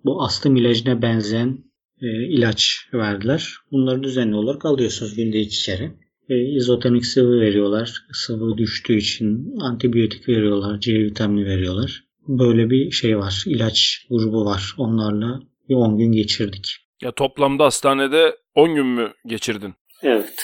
[0.05, 1.70] bu astım ilacına benzeyen
[2.03, 3.55] e, ilaç verdiler.
[3.73, 5.93] Bunları düzenli olarak alıyorsunuz günde iki kere.
[6.29, 8.05] E, izotonik sıvı veriyorlar.
[8.13, 10.81] Sıvı düştüğü için antibiyotik veriyorlar.
[10.81, 12.05] C vitamini veriyorlar.
[12.29, 13.45] Böyle bir şey var.
[13.47, 14.75] İlaç grubu var.
[14.79, 16.77] Onlarla bir 10 gün geçirdik.
[17.03, 19.75] Ya toplamda hastanede 10 gün mü geçirdin?
[20.03, 20.35] Evet.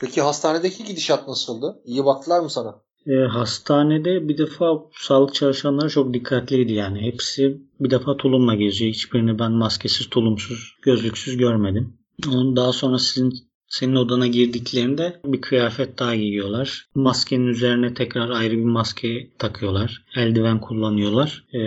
[0.00, 1.82] Peki hastanedeki gidişat nasıldı?
[1.84, 2.85] İyi baktılar mı sana?
[3.06, 7.00] E, hastanede bir defa sağlık çalışanları çok dikkatliydi yani.
[7.00, 8.92] Hepsi bir defa tulumla geziyor.
[8.92, 11.94] Hiçbirini ben maskesiz, tulumsuz, gözlüksüz görmedim.
[12.28, 13.34] Onun daha sonra sizin
[13.68, 16.86] senin odana girdiklerinde bir kıyafet daha giyiyorlar.
[16.94, 20.04] Maskenin üzerine tekrar ayrı bir maske takıyorlar.
[20.16, 21.44] Eldiven kullanıyorlar.
[21.54, 21.60] E,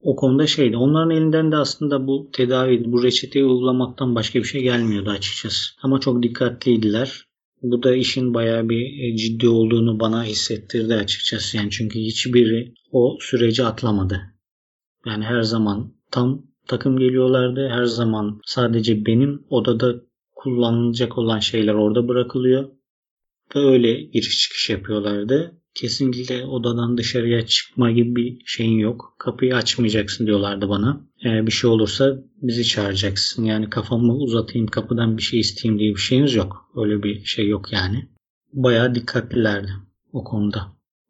[0.00, 0.76] o konuda şeydi.
[0.76, 5.72] Onların elinden de aslında bu tedavi, bu reçeteyi uygulamaktan başka bir şey gelmiyordu açıkçası.
[5.82, 7.29] Ama çok dikkatliydiler.
[7.62, 11.56] Bu da işin bayağı bir ciddi olduğunu bana hissettirdi açıkçası.
[11.56, 14.20] Yani çünkü hiçbiri o süreci atlamadı.
[15.06, 17.68] Yani her zaman tam takım geliyorlardı.
[17.68, 19.94] Her zaman sadece benim odada
[20.34, 22.70] kullanılacak olan şeyler orada bırakılıyor.
[23.56, 25.59] Ve öyle giriş çıkış yapıyorlardı.
[25.80, 29.14] Kesinlikle odadan dışarıya çıkma gibi bir şeyin yok.
[29.18, 31.00] Kapıyı açmayacaksın diyorlardı bana.
[31.24, 33.44] Eğer bir şey olursa bizi çağıracaksın.
[33.44, 36.70] Yani kafamı uzatayım kapıdan bir şey isteyeyim diye bir şeyiniz yok.
[36.76, 38.08] Öyle bir şey yok yani.
[38.52, 39.70] Bayağı dikkatlilerdi
[40.12, 40.66] o konuda.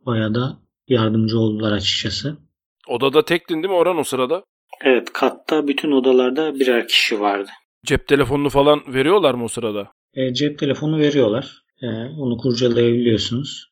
[0.07, 2.37] Bayağı da yardımcı oldular açıkçası.
[2.89, 4.45] Odada tektin değil mi Orhan o sırada?
[4.85, 7.51] Evet katta bütün odalarda birer kişi vardı.
[7.87, 9.89] Cep telefonunu falan veriyorlar mı o sırada?
[10.15, 11.63] E, cep telefonu veriyorlar.
[11.83, 11.87] E,
[12.19, 13.70] onu kurcalayabiliyorsunuz.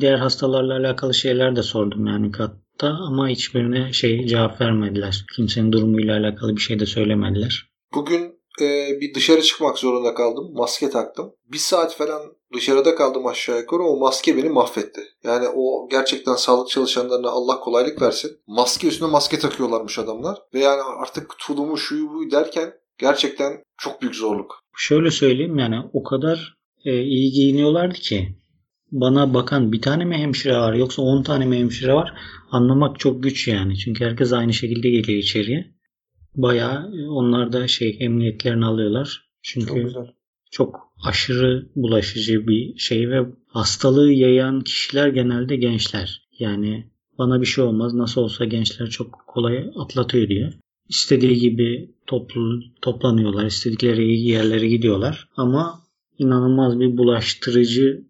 [0.00, 5.24] Diğer hastalarla alakalı şeyler de sordum yani katta ama hiçbirine şey cevap vermediler.
[5.36, 7.72] Kimsenin durumuyla alakalı bir şey de söylemediler.
[7.94, 10.52] Bugün e, bir dışarı çıkmak zorunda kaldım.
[10.54, 11.32] Maske taktım.
[11.52, 12.22] Bir saat falan
[12.54, 13.82] dışarıda kaldım aşağı yukarı.
[13.82, 15.00] O maske beni mahvetti.
[15.24, 18.30] Yani o gerçekten sağlık çalışanlarına Allah kolaylık versin.
[18.46, 20.38] Maske üstüne maske takıyorlarmış adamlar.
[20.54, 24.58] Ve yani artık tulumu şuyu buyu derken gerçekten çok büyük zorluk.
[24.76, 28.36] Şöyle söyleyeyim yani o kadar e, iyi giyiniyorlardı ki
[28.92, 32.14] bana bakan bir tane mi hemşire var yoksa 10 tane mi hemşire var
[32.50, 33.76] anlamak çok güç yani.
[33.76, 35.74] Çünkü herkes aynı şekilde geliyor içeriye.
[36.34, 39.28] Bayağı onlar da şey emniyetlerini alıyorlar.
[39.42, 40.06] Çünkü Çok güzel.
[40.50, 46.22] çok aşırı bulaşıcı bir şey ve hastalığı yayan kişiler genelde gençler.
[46.38, 50.52] Yani bana bir şey olmaz nasıl olsa gençler çok kolay atlatıyor diyor.
[50.88, 55.80] İstediği gibi toplu toplanıyorlar, istedikleri yerlere gidiyorlar ama
[56.18, 58.04] inanılmaz bir bulaştırıcı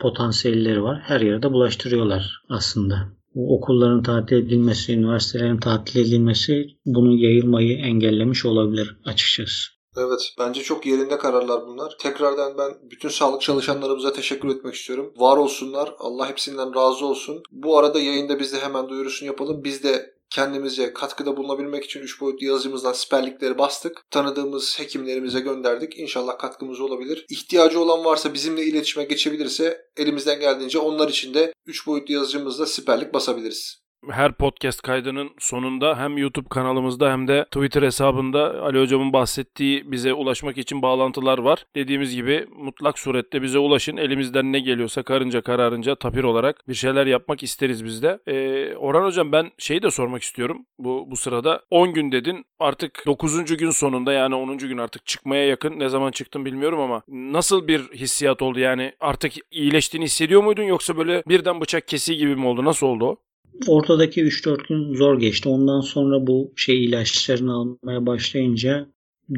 [0.00, 1.02] potansiyelleri var.
[1.04, 3.08] Her yerde bulaştırıyorlar aslında.
[3.34, 9.78] Bu okulların tatil edilmesi, üniversitelerin tatil edilmesi bunu yayılmayı engellemiş olabilir açıkçası.
[9.96, 11.96] Evet bence çok yerinde kararlar bunlar.
[11.98, 15.12] Tekrardan ben bütün sağlık çalışanlarımıza teşekkür etmek istiyorum.
[15.16, 15.94] Var olsunlar.
[15.98, 17.42] Allah hepsinden razı olsun.
[17.50, 19.64] Bu arada yayında biz de hemen duyurusunu yapalım.
[19.64, 24.04] Biz de kendimize katkıda bulunabilmek için 3 boyutlu yazıcımızdan siperlikleri bastık.
[24.10, 25.98] Tanıdığımız hekimlerimize gönderdik.
[25.98, 27.26] İnşallah katkımız olabilir.
[27.28, 33.14] İhtiyacı olan varsa bizimle iletişime geçebilirse elimizden geldiğince onlar için de 3 boyutlu yazıcımızda siperlik
[33.14, 33.87] basabiliriz.
[34.10, 40.12] Her podcast kaydının sonunda hem YouTube kanalımızda hem de Twitter hesabında Ali Hocam'ın bahsettiği bize
[40.12, 41.64] ulaşmak için bağlantılar var.
[41.76, 43.96] Dediğimiz gibi mutlak surette bize ulaşın.
[43.96, 48.18] Elimizden ne geliyorsa karınca kararınca tapir olarak bir şeyler yapmak isteriz biz de.
[48.26, 51.62] Ee, Orhan Hocam ben şeyi de sormak istiyorum bu, bu sırada.
[51.70, 53.56] 10 gün dedin artık 9.
[53.56, 54.58] gün sonunda yani 10.
[54.58, 55.78] gün artık çıkmaya yakın.
[55.78, 60.96] Ne zaman çıktın bilmiyorum ama nasıl bir hissiyat oldu yani artık iyileştiğini hissediyor muydun yoksa
[60.96, 62.64] böyle birden bıçak kesiği gibi mi oldu?
[62.64, 63.16] Nasıl oldu o?
[63.66, 65.48] Ortadaki 3-4 gün zor geçti.
[65.48, 68.86] Ondan sonra bu şey ilaçlarını almaya başlayınca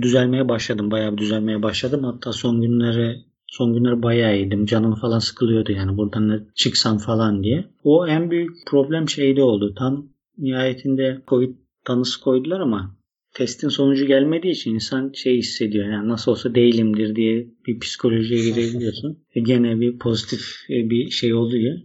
[0.02, 0.90] düzelmeye başladım.
[0.90, 2.04] Bayağı bir düzelmeye başladım.
[2.04, 4.66] Hatta son günlere son günler bayağı iyiydim.
[4.66, 7.64] Canım falan sıkılıyordu yani buradan ne çıksam falan diye.
[7.84, 9.74] O en büyük problem şeyde oldu.
[9.78, 11.54] Tam nihayetinde Covid
[11.84, 12.96] tanısı koydular ama
[13.34, 15.92] testin sonucu gelmediği için insan şey hissediyor.
[15.92, 19.18] Yani nasıl olsa değilimdir diye bir psikolojiye girebiliyorsun.
[19.34, 21.78] E gene bir pozitif e, bir şey oluyor.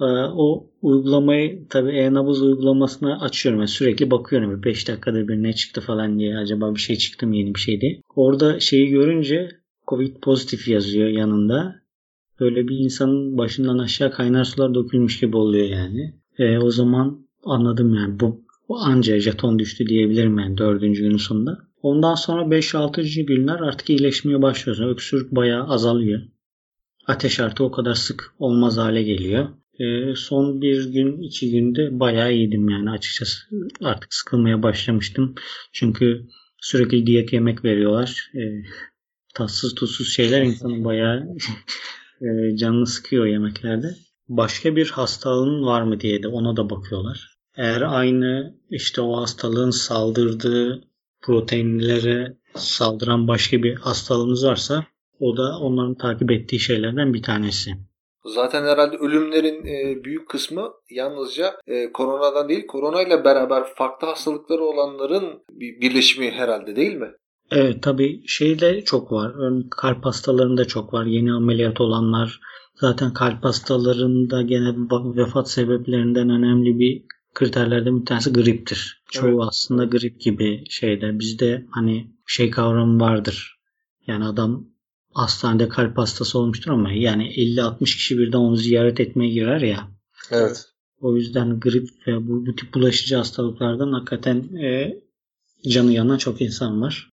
[0.00, 0.04] Ee,
[0.34, 3.60] o uygulamayı tabii e-nabız uygulamasına açıyorum.
[3.60, 4.62] Yani sürekli bakıyorum.
[4.62, 6.36] 5 dakikada bir ne çıktı falan diye.
[6.36, 8.00] Acaba bir şey çıktı mı yeni bir şey diye.
[8.16, 9.48] Orada şeyi görünce
[9.88, 11.74] Covid pozitif yazıyor yanında.
[12.40, 16.14] Böyle bir insanın başından aşağı kaynar sular dökülmüş gibi oluyor yani.
[16.38, 21.58] E, o zaman anladım yani bu, bu anca jeton düştü diyebilirim yani dördüncü günün sonunda.
[21.82, 23.24] Ondan sonra 5-6.
[23.24, 24.88] günler artık iyileşmeye başlıyorsun.
[24.88, 26.22] Öksürük bayağı azalıyor.
[27.06, 29.48] Ateş artı o kadar sık olmaz hale geliyor.
[29.80, 32.90] E, son bir gün iki günde bayağı iyiydim yani.
[32.90, 33.38] Açıkçası
[33.82, 35.34] artık sıkılmaya başlamıştım.
[35.72, 36.26] Çünkü
[36.60, 38.30] sürekli diyet yemek veriyorlar.
[38.34, 38.42] E,
[39.34, 41.28] tatsız tuzsuz şeyler insanın bayağı
[42.20, 43.94] e, canını sıkıyor yemeklerde.
[44.28, 47.34] Başka bir hastalığın var mı diye de ona da bakıyorlar.
[47.56, 50.84] Eğer aynı işte o hastalığın saldırdığı
[51.22, 54.86] proteinlere saldıran başka bir hastalığınız varsa
[55.20, 57.70] o da onların takip ettiği şeylerden bir tanesi.
[58.24, 65.42] Zaten herhalde ölümlerin e, büyük kısmı yalnızca e, koronadan değil, koronayla beraber farklı hastalıkları olanların
[65.50, 67.10] bir birleşimi herhalde değil mi?
[67.50, 69.32] Evet tabii şey de çok var.
[69.38, 71.04] Örneğin kalp hastalarında çok var.
[71.06, 72.40] Yeni ameliyat olanlar
[72.74, 74.74] zaten kalp hastalarında gene
[75.16, 77.02] vefat sebeplerinden önemli bir
[77.34, 79.02] kriterlerden bir tanesi griptir.
[79.10, 79.40] Çoğu evet.
[79.48, 81.18] aslında grip gibi şeyler.
[81.18, 83.58] Bizde hani şey kavramı vardır.
[84.06, 84.66] Yani adam
[85.14, 89.88] hastanede kalp hastası olmuştur ama yani 50-60 kişi birden onu ziyaret etmeye girer ya.
[90.30, 90.64] Evet.
[91.00, 94.94] O yüzden grip ve bu, bu tip bulaşıcı hastalıklardan hakikaten e,
[95.70, 97.10] canı yanan çok insan var.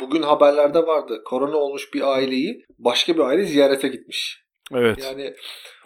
[0.00, 1.22] Bugün haberlerde vardı.
[1.24, 4.44] Korona olmuş bir aileyi başka bir aile ziyarete gitmiş.
[4.74, 4.98] Evet.
[5.04, 5.34] Yani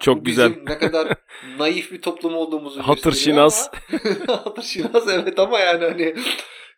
[0.01, 0.53] çok güzel.
[0.67, 1.09] ne kadar
[1.59, 3.69] naif bir toplum olduğumuzu Hatır şinas.
[4.27, 6.15] Hatır şinas evet ama yani hani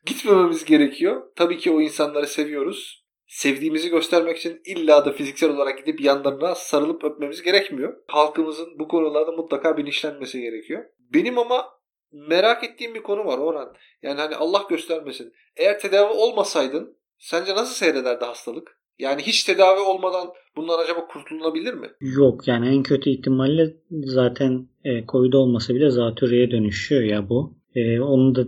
[0.06, 1.22] gitmememiz gerekiyor.
[1.36, 7.04] Tabii ki o insanları seviyoruz sevdiğimizi göstermek için illa da fiziksel olarak gidip yanlarına sarılıp
[7.04, 7.96] öpmemiz gerekmiyor.
[8.06, 10.84] Halkımızın bu konularda mutlaka bilinçlenmesi gerekiyor.
[11.14, 11.64] Benim ama
[12.12, 13.72] merak ettiğim bir konu var Orhan.
[14.02, 15.32] Yani hani Allah göstermesin.
[15.56, 18.76] Eğer tedavi olmasaydın sence nasıl seyrederdi hastalık?
[18.98, 21.88] Yani hiç tedavi olmadan bundan acaba kurtulunabilir mi?
[22.00, 27.56] Yok yani en kötü ihtimalle zaten e, Covid olmasa bile zatürreye dönüşüyor ya bu.
[27.74, 28.44] E, onun da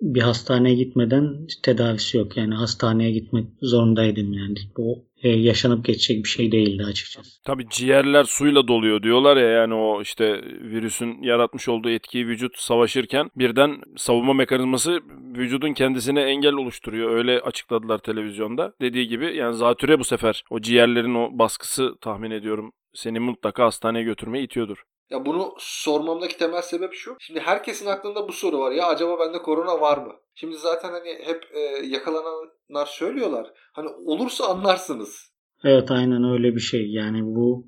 [0.00, 2.36] bir hastaneye gitmeden tedavisi yok.
[2.36, 4.58] Yani hastaneye gitmek zorundaydım yani.
[4.76, 7.42] Bu e, yaşanıp geçecek bir şey değildi açıkçası.
[7.44, 13.30] Tabii ciğerler suyla doluyor diyorlar ya yani o işte virüsün yaratmış olduğu etkiyi vücut savaşırken
[13.36, 15.00] birden savunma mekanizması
[15.36, 17.10] vücudun kendisine engel oluşturuyor.
[17.10, 18.72] Öyle açıkladılar televizyonda.
[18.80, 24.04] Dediği gibi yani zatüre bu sefer o ciğerlerin o baskısı tahmin ediyorum seni mutlaka hastaneye
[24.04, 24.84] götürmeye itiyordur.
[25.10, 27.16] Ya bunu sormamdaki temel sebep şu.
[27.20, 28.72] Şimdi herkesin aklında bu soru var.
[28.72, 30.12] Ya acaba bende korona var mı?
[30.34, 33.52] Şimdi zaten hani hep e, yakalananlar söylüyorlar.
[33.72, 35.30] Hani olursa anlarsınız.
[35.64, 36.92] Evet aynen öyle bir şey.
[36.92, 37.66] Yani bu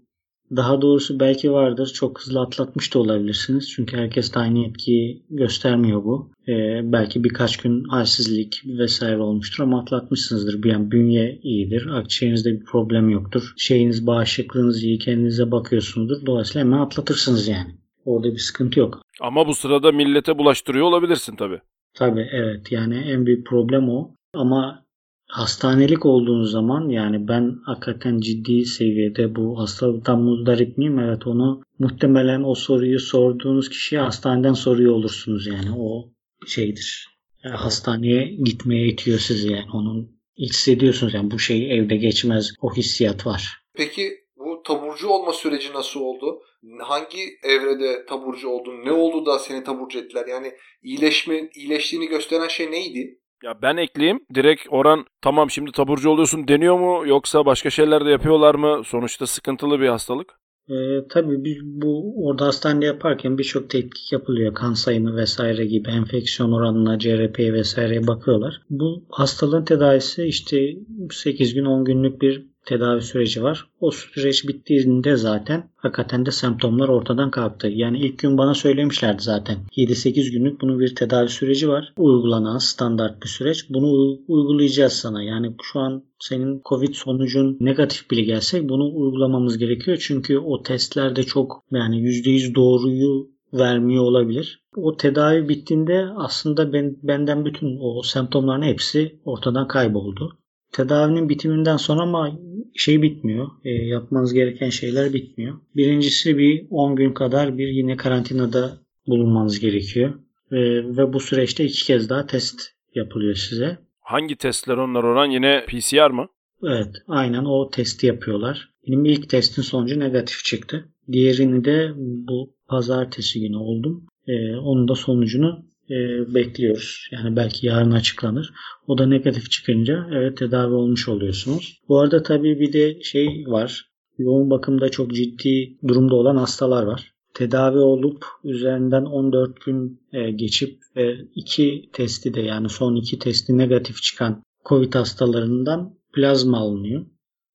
[0.57, 1.93] daha doğrusu belki vardır.
[1.95, 3.71] Çok hızlı atlatmış da olabilirsiniz.
[3.71, 6.31] Çünkü herkes de aynı etkiyi göstermiyor bu.
[6.49, 10.65] Ee, belki birkaç gün halsizlik vesaire olmuştur ama atlatmışsınızdır.
[10.65, 11.87] Yani bünye iyidir.
[11.87, 13.53] Akciğerinizde bir problem yoktur.
[13.57, 14.99] Şeyiniz bağışıklığınız iyi.
[14.99, 16.27] Kendinize bakıyorsunuzdur.
[16.27, 17.71] Dolayısıyla hemen atlatırsınız yani.
[18.05, 19.03] Orada bir sıkıntı yok.
[19.21, 21.61] Ama bu sırada millete bulaştırıyor olabilirsin tabii.
[21.95, 22.73] Tabii evet.
[22.73, 24.15] Yani en büyük problem o.
[24.35, 24.85] Ama
[25.33, 30.99] hastanelik olduğunuz zaman yani ben hakikaten ciddi seviyede bu hastalıktan muzdarip miyim?
[30.99, 36.13] Evet onu muhtemelen o soruyu sorduğunuz kişiye hastaneden soruyor olursunuz yani o
[36.47, 37.09] şeydir.
[37.45, 43.27] Yani hastaneye gitmeye itiyor sizi yani onun hissediyorsunuz yani bu şey evde geçmez o hissiyat
[43.27, 43.63] var.
[43.75, 46.43] Peki bu taburcu olma süreci nasıl oldu?
[46.81, 48.85] Hangi evrede taburcu oldun?
[48.85, 50.27] Ne oldu da seni taburcu ettiler?
[50.27, 53.19] Yani iyileşme, iyileştiğini gösteren şey neydi?
[53.43, 54.21] Ya ben ekleyeyim.
[54.35, 58.83] Direkt Orhan tamam şimdi taburcu oluyorsun deniyor mu yoksa başka şeyler de yapıyorlar mı?
[58.85, 60.35] Sonuçta sıkıntılı bir hastalık.
[60.69, 60.75] Ee,
[61.11, 64.55] tabii biz bu orada hastanede yaparken birçok tetkik yapılıyor.
[64.55, 68.63] Kan sayımı vesaire gibi enfeksiyon oranına, CRP vesaireye bakıyorlar.
[68.71, 70.77] Bu hastalığın tedavisi işte
[71.11, 73.67] 8 gün 10 günlük bir tedavi süreci var.
[73.81, 77.69] O süreç bittiğinde zaten hakikaten de semptomlar ortadan kalktı.
[77.69, 79.57] Yani ilk gün bana söylemişlerdi zaten.
[79.77, 81.93] 7-8 günlük bunun bir tedavi süreci var.
[81.97, 83.71] Uygulanan standart bir süreç.
[83.71, 85.23] Bunu uygulayacağız sana.
[85.23, 89.97] Yani şu an senin Covid sonucun negatif bile gelse bunu uygulamamız gerekiyor.
[90.01, 94.63] Çünkü o testlerde çok yani %100 doğruyu vermiyor olabilir.
[94.77, 100.39] O tedavi bittiğinde aslında ben, benden bütün o semptomların hepsi ortadan kayboldu.
[100.73, 102.39] Tedavinin bitiminden sonra ama
[102.75, 103.49] şey bitmiyor.
[103.65, 105.59] E, yapmanız gereken şeyler bitmiyor.
[105.77, 110.11] Birincisi bir 10 gün kadar bir yine karantinada bulunmanız gerekiyor.
[110.53, 110.59] E,
[110.97, 112.61] ve bu süreçte iki kez daha test
[112.95, 113.79] yapılıyor size.
[114.01, 115.31] Hangi testler onlar oran?
[115.31, 116.27] Yine PCR mı?
[116.63, 116.95] Evet.
[117.09, 118.69] Aynen o testi yapıyorlar.
[118.87, 120.89] Benim ilk testin sonucu negatif çıktı.
[121.13, 124.07] Diğerini de bu pazartesi günü oldum.
[124.27, 127.09] E, onun da sonucunu e, bekliyoruz.
[127.13, 128.53] Yani belki yarın açıklanır.
[128.87, 131.81] O da negatif çıkınca evet tedavi olmuş oluyorsunuz.
[131.89, 133.93] Bu arada tabii bir de şey var.
[134.19, 137.13] Yoğun bakımda çok ciddi durumda olan hastalar var.
[137.35, 143.59] Tedavi olup üzerinden 14 gün e, geçip ve iki testi de yani son iki testi
[143.59, 147.07] negatif çıkan COVID hastalarından plazma alınıyor.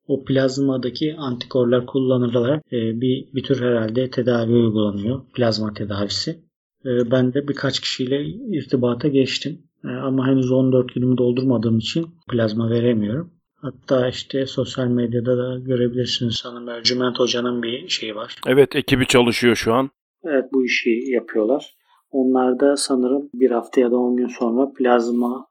[0.08, 5.21] O plazmadaki antikorlar kullanılarak e, bir, bir tür herhalde tedavi uygulanıyor.
[5.34, 6.46] Plazma tedavisi.
[6.88, 9.60] E, ben de birkaç kişiyle irtibata geçtim.
[9.86, 13.32] E, ama henüz 14 günümü doldurmadığım için plazma veremiyorum.
[13.62, 18.36] Hatta işte sosyal medyada da görebilirsiniz sanırım Ercüment Hoca'nın bir şeyi var.
[18.47, 19.89] Evet ekibi çalışıyor şu an.
[20.23, 21.78] Evet bu işi yapıyorlar.
[22.12, 25.47] Onlar da sanırım bir hafta ya da 10 gün sonra plazma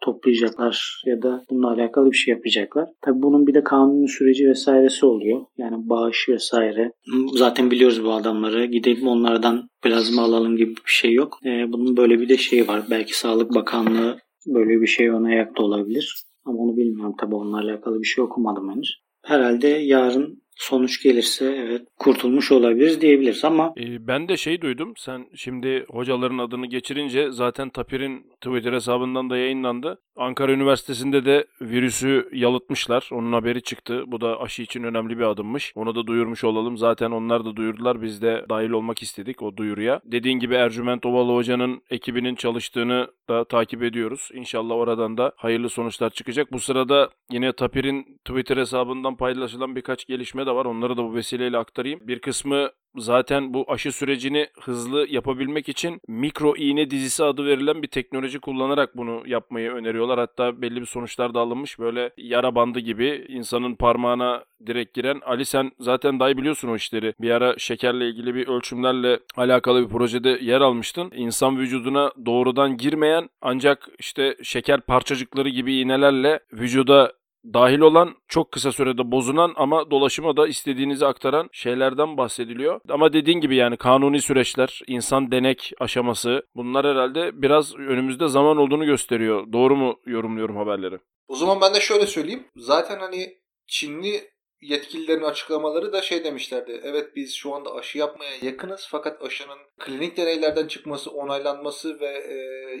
[0.00, 2.88] toplayacaklar ya da bununla alakalı bir şey yapacaklar.
[3.00, 5.40] Tabi bunun bir de kanuni süreci vesairesi oluyor.
[5.58, 6.92] Yani bağış vesaire.
[7.34, 8.64] Zaten biliyoruz bu adamları.
[8.64, 11.38] Gidelim onlardan plazma alalım gibi bir şey yok.
[11.44, 12.82] E, bunun böyle bir de şeyi var.
[12.90, 16.22] Belki Sağlık Bakanlığı böyle bir şey ona ayakta olabilir.
[16.44, 19.02] Ama onu bilmiyorum tabi onunla alakalı bir şey okumadım henüz.
[19.24, 24.94] Herhalde yarın sonuç gelirse evet kurtulmuş olabiliriz diyebiliriz ama e, ben de şey duydum.
[24.96, 29.98] Sen şimdi hocaların adını geçirince zaten Tapir'in Twitter hesabından da yayınlandı.
[30.16, 33.08] Ankara Üniversitesi'nde de virüsü yalıtmışlar.
[33.12, 34.04] Onun haberi çıktı.
[34.06, 35.72] Bu da aşı için önemli bir adımmış.
[35.74, 36.76] Onu da duyurmuş olalım.
[36.76, 38.02] Zaten onlar da duyurdular.
[38.02, 40.00] Biz de dahil olmak istedik o duyuruya.
[40.04, 44.28] Dediğin gibi Ercüment Ovalı Hoca'nın ekibinin çalıştığını da takip ediyoruz.
[44.34, 46.52] İnşallah oradan da hayırlı sonuçlar çıkacak.
[46.52, 50.64] Bu sırada yine Tapir'in Twitter hesabından paylaşılan birkaç gelişme de var.
[50.64, 52.00] Onları da bu vesileyle aktarayım.
[52.02, 57.88] Bir kısmı zaten bu aşı sürecini hızlı yapabilmek için mikro iğne dizisi adı verilen bir
[57.88, 60.18] teknoloji kullanarak bunu yapmayı öneriyorlar.
[60.18, 61.78] Hatta belli bir sonuçlar da alınmış.
[61.78, 65.20] Böyle yara bandı gibi insanın parmağına direkt giren.
[65.24, 67.14] Ali sen zaten daha iyi biliyorsun o işleri.
[67.20, 71.12] Bir ara şekerle ilgili bir ölçümlerle alakalı bir projede yer almıştın.
[71.14, 77.12] İnsan vücuduna doğrudan girmeyen ancak işte şeker parçacıkları gibi iğnelerle vücuda
[77.44, 82.80] dahil olan çok kısa sürede bozulan ama dolaşıma da istediğinizi aktaran şeylerden bahsediliyor.
[82.88, 88.84] Ama dediğin gibi yani kanuni süreçler, insan denek aşaması bunlar herhalde biraz önümüzde zaman olduğunu
[88.84, 89.52] gösteriyor.
[89.52, 90.98] Doğru mu yorumluyorum haberleri?
[91.28, 92.46] O zaman ben de şöyle söyleyeyim.
[92.56, 96.80] Zaten hani Çinli yetkililerin açıklamaları da şey demişlerdi.
[96.84, 102.34] Evet biz şu anda aşı yapmaya yakınız fakat aşının klinik deneylerden çıkması, onaylanması ve e,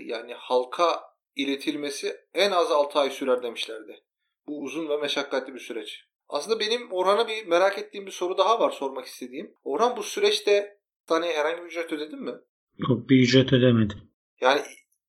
[0.04, 1.00] yani halka
[1.36, 4.02] iletilmesi en az 6 ay sürer demişlerdi.
[4.52, 6.04] Bu uzun ve meşakkatli bir süreç.
[6.28, 9.54] Aslında benim Orhan'a bir merak ettiğim bir soru daha var sormak istediğim.
[9.64, 12.32] Orhan bu süreçte hastaneye herhangi bir ücret ödedin mi?
[12.78, 13.98] Yok bir ücret ödemedim.
[14.40, 14.62] Yani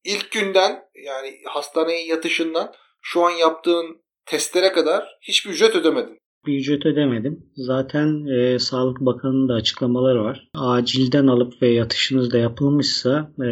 [0.03, 6.17] ilk günden yani hastaneye yatışından şu an yaptığın testlere kadar hiçbir ücret ödemedin.
[6.45, 7.45] Bir ücret ödemedim.
[7.55, 10.49] Zaten e, Sağlık Bakanı'nın da açıklamaları var.
[10.55, 13.49] Acilden alıp ve yatışınızda yapılmışsa e,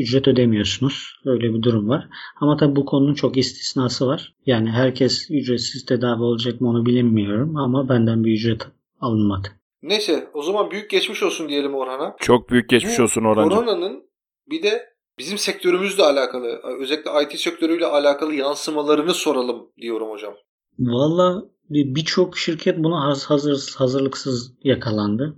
[0.00, 1.20] ücret ödemiyorsunuz.
[1.24, 2.08] Öyle bir durum var.
[2.40, 4.34] Ama tabii bu konunun çok istisnası var.
[4.46, 8.62] Yani herkes ücretsiz tedavi olacak mı onu bilemiyorum ama benden bir ücret
[9.00, 9.48] alınmadı.
[9.82, 12.16] Neyse o zaman büyük geçmiş olsun diyelim Orhan'a.
[12.20, 13.58] Çok büyük geçmiş Bu olsun Orhancığım.
[13.58, 14.02] Koronanın
[14.50, 14.82] bir de
[15.18, 20.34] bizim sektörümüzle alakalı özellikle IT sektörüyle alakalı yansımalarını soralım diyorum hocam.
[20.78, 21.42] Valla
[21.74, 25.36] birçok şirket buna haz- hazır hazırlıksız yakalandı.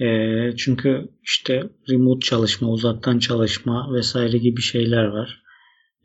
[0.00, 5.42] Ee, çünkü işte remote çalışma, uzaktan çalışma vesaire gibi şeyler var.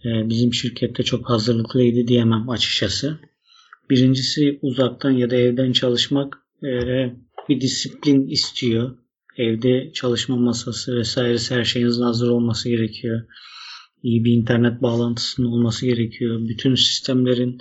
[0.06, 3.20] Ee, bizim şirkette çok hazırlıklıydı diyemem açıkçası.
[3.90, 6.70] Birincisi uzaktan ya da evden çalışmak e,
[7.50, 8.98] bir disiplin istiyor.
[9.38, 13.22] Evde çalışma masası vesairesi her şeyinizin hazır olması gerekiyor.
[14.04, 16.40] İyi bir internet bağlantısının olması gerekiyor.
[16.48, 17.58] Bütün sistemlerin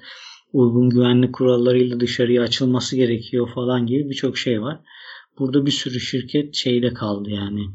[0.53, 4.81] uygun güvenlik kurallarıyla dışarıya açılması gerekiyor falan gibi birçok şey var.
[5.39, 7.67] Burada bir sürü şirket şeyde kaldı yani.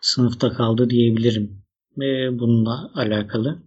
[0.00, 1.62] Sınıfta kaldı diyebilirim.
[1.98, 3.62] Ve bununla alakalı.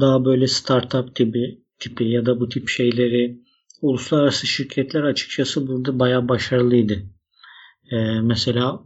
[0.00, 3.40] Daha böyle startup tipi, tipi ya da bu tip şeyleri
[3.82, 7.02] uluslararası şirketler açıkçası burada bayağı başarılıydı.
[7.92, 8.80] Ee, mesela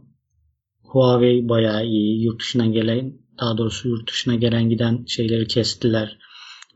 [0.83, 2.23] Huawei bayağı iyi.
[2.23, 6.17] Yurt dışından gelen daha doğrusu yurt dışına gelen giden şeyleri kestiler.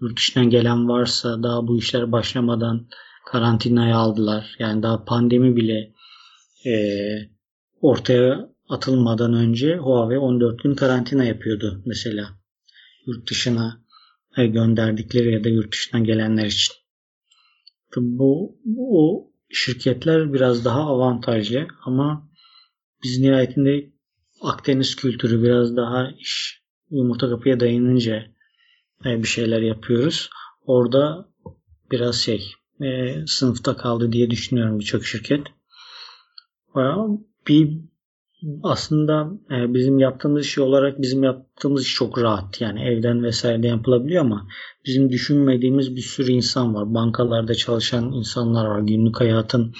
[0.02, 2.88] Yurt dışından gelen varsa daha bu işler başlamadan
[3.26, 4.56] karantinaya aldılar.
[4.60, 5.94] Yani daha pandemi bile
[6.66, 7.30] eee,
[7.82, 12.30] ortaya atılmadan önce Huawei 14 gün karantina yapıyordu mesela.
[13.08, 13.84] Yurt dışına
[14.38, 16.76] e, gönderdikleri ya da yurt dışından gelenler için.
[17.98, 22.30] Bu, o şirketler biraz daha avantajlı ama
[23.04, 23.96] biz nihayetinde
[24.42, 28.35] Akdeniz kültürü biraz daha iş yumurta kapıya dayanınca e,
[29.06, 30.30] bir şeyler yapıyoruz.
[30.66, 31.30] Orada
[31.92, 32.52] biraz şey
[32.82, 35.48] e, sınıfta kaldı diye düşünüyorum birçok şirket.
[36.76, 37.08] Bayağı
[37.48, 37.70] Bir
[38.64, 42.62] aslında e, bizim yaptığımız şey olarak bizim yaptığımız iş çok rahat.
[42.62, 44.48] Yani evden vesaire yapılabiliyor ama
[44.86, 46.94] bizim düşünmediğimiz bir sürü insan var.
[46.94, 48.80] Bankalarda çalışan insanlar var.
[48.80, 49.74] Günlük hayatın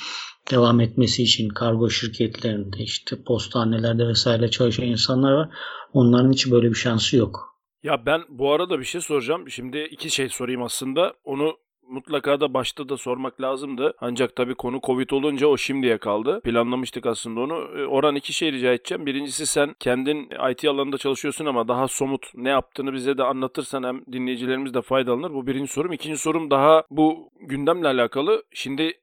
[0.52, 5.50] devam etmesi için kargo şirketlerinde işte postanelerde vesaire çalışan insanlar var.
[5.94, 7.55] Onların hiç böyle bir şansı yok.
[7.86, 9.50] Ya ben bu arada bir şey soracağım.
[9.50, 11.14] Şimdi iki şey sorayım aslında.
[11.24, 11.58] Onu
[11.90, 13.94] mutlaka da başta da sormak lazımdı.
[14.00, 16.42] Ancak tabii konu Covid olunca o şimdiye kaldı.
[16.44, 17.54] Planlamıştık aslında onu.
[17.78, 19.06] Ee, Orhan iki şey rica edeceğim.
[19.06, 24.02] Birincisi sen kendin IT alanında çalışıyorsun ama daha somut ne yaptığını bize de anlatırsan hem
[24.12, 25.34] dinleyicilerimiz de faydalanır.
[25.34, 25.94] Bu birinci sorum.
[25.94, 28.44] İkinci sorum daha bu gündemle alakalı.
[28.54, 28.94] Şimdi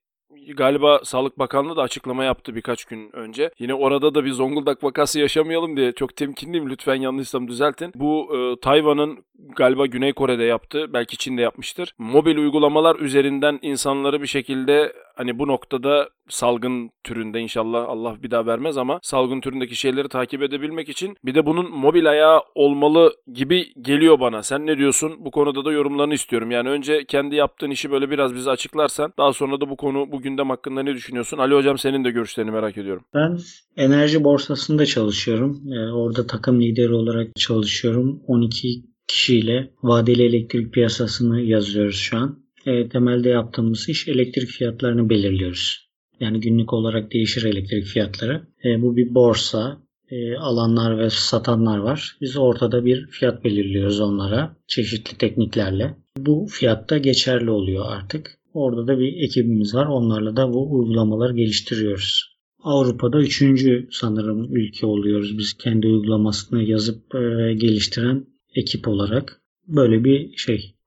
[0.56, 3.50] galiba Sağlık Bakanlığı da açıklama yaptı birkaç gün önce.
[3.58, 6.70] Yine orada da bir Zonguldak vakası yaşamayalım diye çok temkinliyim.
[6.70, 7.92] Lütfen yanlışsam düzeltin.
[7.94, 9.24] Bu e, Tayvan'ın
[9.56, 10.92] galiba Güney Kore'de yaptı.
[10.92, 11.94] Belki Çin'de yapmıştır.
[11.98, 18.46] Mobil uygulamalar üzerinden insanları bir şekilde hani bu noktada salgın türünde inşallah Allah bir daha
[18.46, 23.66] vermez ama salgın türündeki şeyleri takip edebilmek için bir de bunun mobil ayağı olmalı gibi
[23.82, 24.42] geliyor bana.
[24.42, 25.12] Sen ne diyorsun?
[25.18, 26.50] Bu konuda da yorumlarını istiyorum.
[26.50, 30.20] Yani önce kendi yaptığın işi böyle biraz bize açıklarsan daha sonra da bu konu bu
[30.20, 31.38] gündem hakkında ne düşünüyorsun?
[31.38, 33.04] Ali hocam senin de görüşlerini merak ediyorum.
[33.14, 33.38] Ben
[33.76, 35.62] enerji borsasında çalışıyorum.
[35.72, 38.22] Ee, orada takım lideri olarak çalışıyorum.
[38.26, 42.41] 12 kişiyle vadeli elektrik piyasasını yazıyoruz şu an.
[42.66, 45.88] E, temelde yaptığımız iş elektrik fiyatlarını belirliyoruz.
[46.20, 48.42] Yani günlük olarak değişir elektrik fiyatları.
[48.64, 49.82] E, bu bir borsa.
[50.10, 52.16] E, alanlar ve satanlar var.
[52.20, 55.94] Biz ortada bir fiyat belirliyoruz onlara çeşitli tekniklerle.
[56.18, 58.38] Bu fiyatta geçerli oluyor artık.
[58.54, 59.86] Orada da bir ekibimiz var.
[59.86, 62.32] Onlarla da bu uygulamaları geliştiriyoruz.
[62.62, 69.42] Avrupa'da üçüncü sanırım ülke oluyoruz biz kendi uygulamasını yazıp e, geliştiren ekip olarak.
[69.68, 70.34] Böyle bir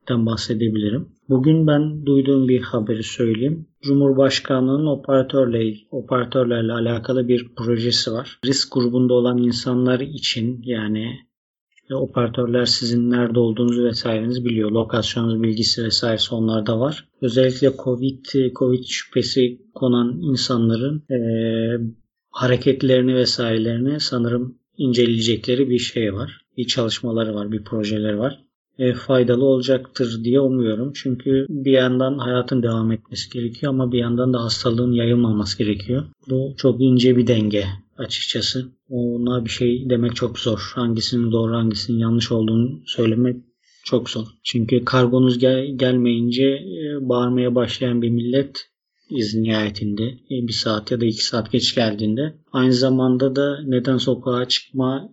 [0.07, 1.09] şeyden bahsedebilirim.
[1.29, 3.67] Bugün ben duyduğum bir haberi söyleyeyim.
[3.81, 8.39] Cumhurbaşkanlığının operatörle, operatörlerle alakalı bir projesi var.
[8.45, 11.19] Risk grubunda olan insanlar için yani
[11.91, 14.71] operatörler sizin nerede olduğunuzu vesairenizi biliyor.
[14.71, 17.07] Lokasyonunuz bilgisi vesairesi onlarda var.
[17.21, 18.25] Özellikle Covid,
[18.55, 21.17] Covid şüphesi konan insanların e,
[22.29, 26.41] hareketlerini vesairelerini sanırım inceleyecekleri bir şey var.
[26.57, 28.44] Bir çalışmaları var, bir projeleri var.
[28.79, 30.93] E, faydalı olacaktır diye umuyorum.
[30.93, 36.03] Çünkü bir yandan hayatın devam etmesi gerekiyor ama bir yandan da hastalığın yayılmaması gerekiyor.
[36.29, 37.65] Bu çok ince bir denge
[37.97, 38.65] açıkçası.
[38.89, 40.71] Ona bir şey demek çok zor.
[40.75, 43.35] Hangisinin doğru hangisinin yanlış olduğunu söylemek
[43.83, 44.25] çok zor.
[44.43, 48.69] Çünkü kargonuz gel gelmeyince e, bağırmaya başlayan bir millet
[49.09, 53.97] iz nihayetinde e, bir saat ya da iki saat geç geldiğinde aynı zamanda da neden
[53.97, 55.09] sokağa çıkma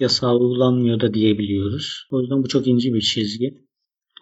[0.00, 2.06] yasağı uygulanmıyor da diyebiliyoruz.
[2.10, 3.68] O yüzden bu çok ince bir çizgi.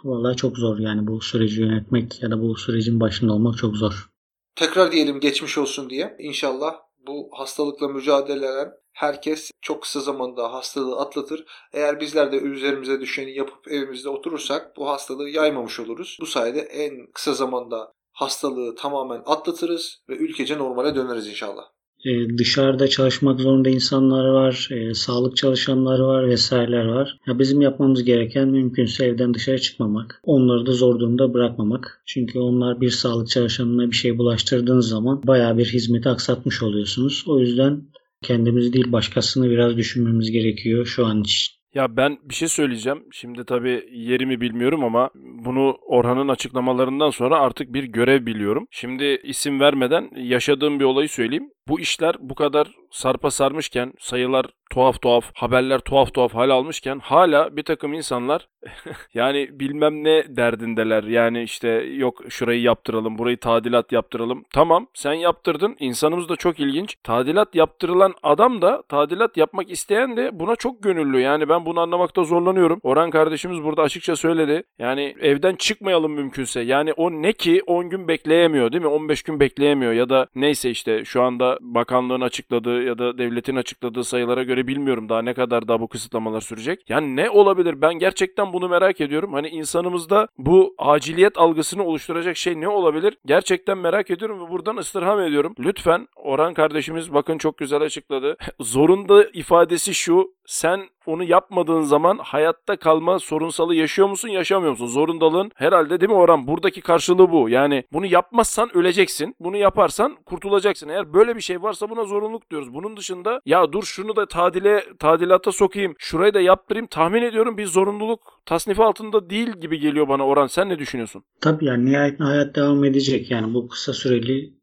[0.04, 4.10] Vallahi çok zor yani bu süreci yönetmek ya da bu sürecin başında olmak çok zor.
[4.56, 6.16] Tekrar diyelim geçmiş olsun diye.
[6.18, 6.74] İnşallah
[7.06, 11.44] bu hastalıkla mücadele eden herkes çok kısa zamanda hastalığı atlatır.
[11.72, 16.18] Eğer bizler de üzerimize düşeni yapıp evimizde oturursak bu hastalığı yaymamış oluruz.
[16.20, 21.64] Bu sayede en kısa zamanda hastalığı tamamen atlatırız ve ülkece normale döneriz inşallah.
[22.04, 27.18] Ee, dışarıda çalışmak zorunda insanlar var, e, sağlık çalışanları var vesaireler var.
[27.26, 30.20] Ya bizim yapmamız gereken mümkünse evden dışarı çıkmamak.
[30.22, 32.02] Onları da zor durumda bırakmamak.
[32.06, 37.24] Çünkü onlar bir sağlık çalışanına bir şey bulaştırdığınız zaman bayağı bir hizmeti aksatmış oluyorsunuz.
[37.26, 37.82] O yüzden
[38.22, 41.56] kendimizi değil başkasını biraz düşünmemiz gerekiyor şu an için.
[41.74, 43.04] Ya ben bir şey söyleyeceğim.
[43.12, 45.10] Şimdi tabii yerimi bilmiyorum ama
[45.44, 48.66] bunu Orhan'ın açıklamalarından sonra artık bir görev biliyorum.
[48.70, 51.50] Şimdi isim vermeden yaşadığım bir olayı söyleyeyim.
[51.68, 57.56] Bu işler bu kadar sarpa sarmışken, sayılar tuhaf tuhaf, haberler tuhaf tuhaf hal almışken hala
[57.56, 58.48] bir takım insanlar
[59.14, 61.04] yani bilmem ne derdindeler.
[61.04, 64.44] Yani işte yok şurayı yaptıralım, burayı tadilat yaptıralım.
[64.52, 65.76] Tamam sen yaptırdın.
[65.80, 66.96] İnsanımız da çok ilginç.
[67.02, 71.20] Tadilat yaptırılan adam da tadilat yapmak isteyen de buna çok gönüllü.
[71.20, 72.80] Yani ben bunu anlamakta zorlanıyorum.
[72.82, 74.62] Orhan kardeşimiz burada açıkça söyledi.
[74.78, 76.60] Yani evden çıkmayalım mümkünse.
[76.60, 78.88] Yani o ne ki 10 gün bekleyemiyor değil mi?
[78.88, 84.04] 15 gün bekleyemiyor ya da neyse işte şu anda bakanlığın açıkladığı ya da devletin açıkladığı
[84.04, 86.90] sayılara göre bilmiyorum daha ne kadar daha bu kısıtlamalar sürecek.
[86.90, 87.80] Yani ne olabilir?
[87.82, 89.32] Ben gerçekten bunu merak ediyorum.
[89.32, 93.18] Hani insanımızda bu aciliyet algısını oluşturacak şey ne olabilir?
[93.26, 95.54] Gerçekten merak ediyorum ve buradan ıstirham ediyorum.
[95.58, 98.36] Lütfen Orhan kardeşimiz bakın çok güzel açıkladı.
[98.60, 100.35] Zorunda ifadesi şu.
[100.46, 104.86] Sen onu yapmadığın zaman hayatta kalma sorunsalı yaşıyor musun yaşamıyor musun?
[104.86, 106.46] Zorundalığın herhalde değil mi Orhan?
[106.46, 107.48] Buradaki karşılığı bu.
[107.48, 109.34] Yani bunu yapmazsan öleceksin.
[109.40, 110.88] Bunu yaparsan kurtulacaksın.
[110.88, 112.74] Eğer böyle bir şey varsa buna zorunluluk diyoruz.
[112.74, 115.94] Bunun dışında ya dur şunu da tadile tadilata sokayım.
[115.98, 116.86] Şurayı da yaptırayım.
[116.86, 120.46] Tahmin ediyorum bir zorunluluk tasnifi altında değil gibi geliyor bana Orhan.
[120.46, 121.22] Sen ne düşünüyorsun?
[121.40, 123.30] Tabii yani nihayetinde hayat devam edecek.
[123.30, 124.55] Yani bu kısa süreli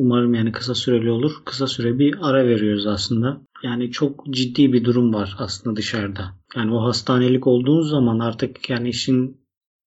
[0.00, 1.32] Umarım yani kısa süreli olur.
[1.44, 3.40] Kısa süre bir ara veriyoruz aslında.
[3.62, 6.34] Yani çok ciddi bir durum var aslında dışarıda.
[6.56, 9.36] Yani o hastanelik olduğunuz zaman artık yani işin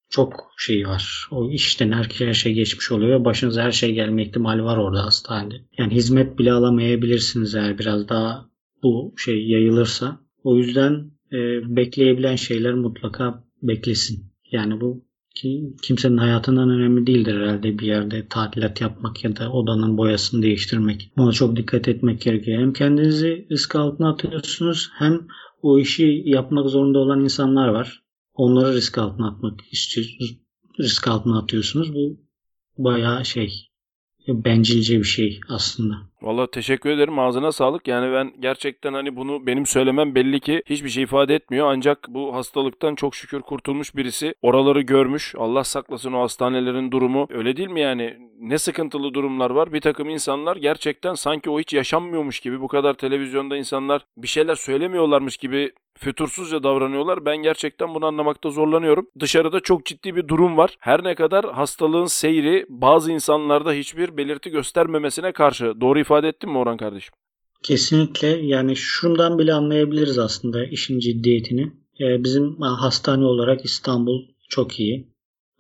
[0.10, 1.28] çok şeyi var.
[1.32, 5.06] O işten her, her şey geçmiş oluyor ve başınıza her şey gelme ihtimali var orada
[5.06, 5.56] hastanede.
[5.78, 8.50] Yani hizmet bile alamayabilirsiniz eğer biraz daha
[8.84, 10.20] bu şey yayılırsa.
[10.44, 11.38] O yüzden e,
[11.76, 14.26] bekleyebilen şeyler mutlaka beklesin.
[14.52, 15.06] Yani bu
[15.36, 21.12] ki kimsenin hayatından önemli değildir herhalde bir yerde tadilat yapmak ya da odanın boyasını değiştirmek.
[21.18, 22.62] Buna çok dikkat etmek gerekiyor.
[22.62, 25.28] Hem kendinizi risk altına atıyorsunuz hem
[25.62, 28.04] o işi yapmak zorunda olan insanlar var.
[28.34, 30.38] Onları risk altına atmak istiyorsunuz.
[30.80, 31.94] Risk altına atıyorsunuz.
[31.94, 32.20] Bu
[32.78, 33.72] bayağı şey
[34.28, 36.11] bencilce bir şey aslında.
[36.22, 37.88] Valla teşekkür ederim ağzına sağlık.
[37.88, 41.68] Yani ben gerçekten hani bunu benim söylemem belli ki hiçbir şey ifade etmiyor.
[41.72, 44.36] Ancak bu hastalıktan çok şükür kurtulmuş birisi.
[44.42, 45.36] Oraları görmüş.
[45.38, 47.28] Allah saklasın o hastanelerin durumu.
[47.30, 48.18] Öyle değil mi yani?
[48.40, 49.74] Ne sıkıntılı durumlar var.
[49.74, 54.56] Bir takım insanlar gerçekten sanki o hiç yaşanmıyormuş gibi bu kadar televizyonda insanlar bir şeyler
[54.56, 57.26] söylemiyorlarmış gibi fütursuzca davranıyorlar.
[57.26, 59.08] Ben gerçekten bunu anlamakta zorlanıyorum.
[59.20, 60.78] Dışarıda çok ciddi bir durum var.
[60.80, 65.82] Her ne kadar hastalığın seyri bazı insanlarda hiçbir belirti göstermemesine karşı.
[65.82, 67.14] Doğru ifade ettim mi Orhan kardeşim?
[67.64, 68.28] Kesinlikle.
[68.28, 71.72] Yani şundan bile anlayabiliriz aslında işin ciddiyetini.
[72.02, 75.12] Ee, bizim hastane olarak İstanbul çok iyi.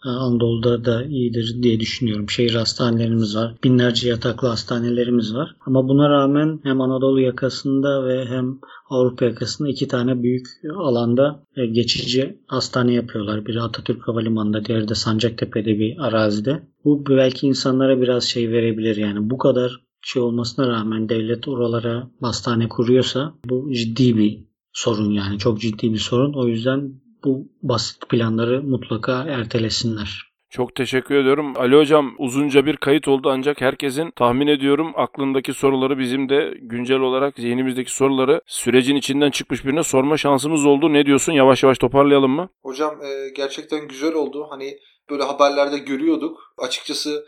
[0.04, 2.30] Anadolu'da da iyidir diye düşünüyorum.
[2.30, 3.56] Şehir hastanelerimiz var.
[3.64, 5.56] Binlerce yataklı hastanelerimiz var.
[5.66, 10.48] Ama buna rağmen hem Anadolu yakasında ve hem Avrupa yakasında iki tane büyük
[10.78, 13.46] alanda e, geçici hastane yapıyorlar.
[13.46, 16.64] Biri Atatürk Havalimanı'nda, diğeri de Sancaktepe'de bir arazide.
[16.86, 19.30] Bu belki insanlara biraz şey verebilir yani.
[19.30, 24.40] Bu kadar şey olmasına rağmen devlet oralara hastane kuruyorsa bu ciddi bir
[24.74, 25.38] sorun yani.
[25.38, 26.34] Çok ciddi bir sorun.
[26.34, 26.94] O yüzden
[27.24, 30.32] bu basit planları mutlaka ertelesinler.
[30.50, 31.54] Çok teşekkür ediyorum.
[31.58, 37.00] Ali Hocam uzunca bir kayıt oldu ancak herkesin tahmin ediyorum aklındaki soruları bizim de güncel
[37.00, 40.94] olarak zihnimizdeki soruları sürecin içinden çıkmış birine sorma şansımız oldu.
[40.94, 41.34] Ne diyorsun?
[41.34, 42.50] Yavaş yavaş toparlayalım mı?
[42.64, 44.48] Hocam e, gerçekten güzel oldu.
[44.50, 44.78] Hani
[45.10, 46.40] böyle haberlerde görüyorduk.
[46.58, 47.26] Açıkçası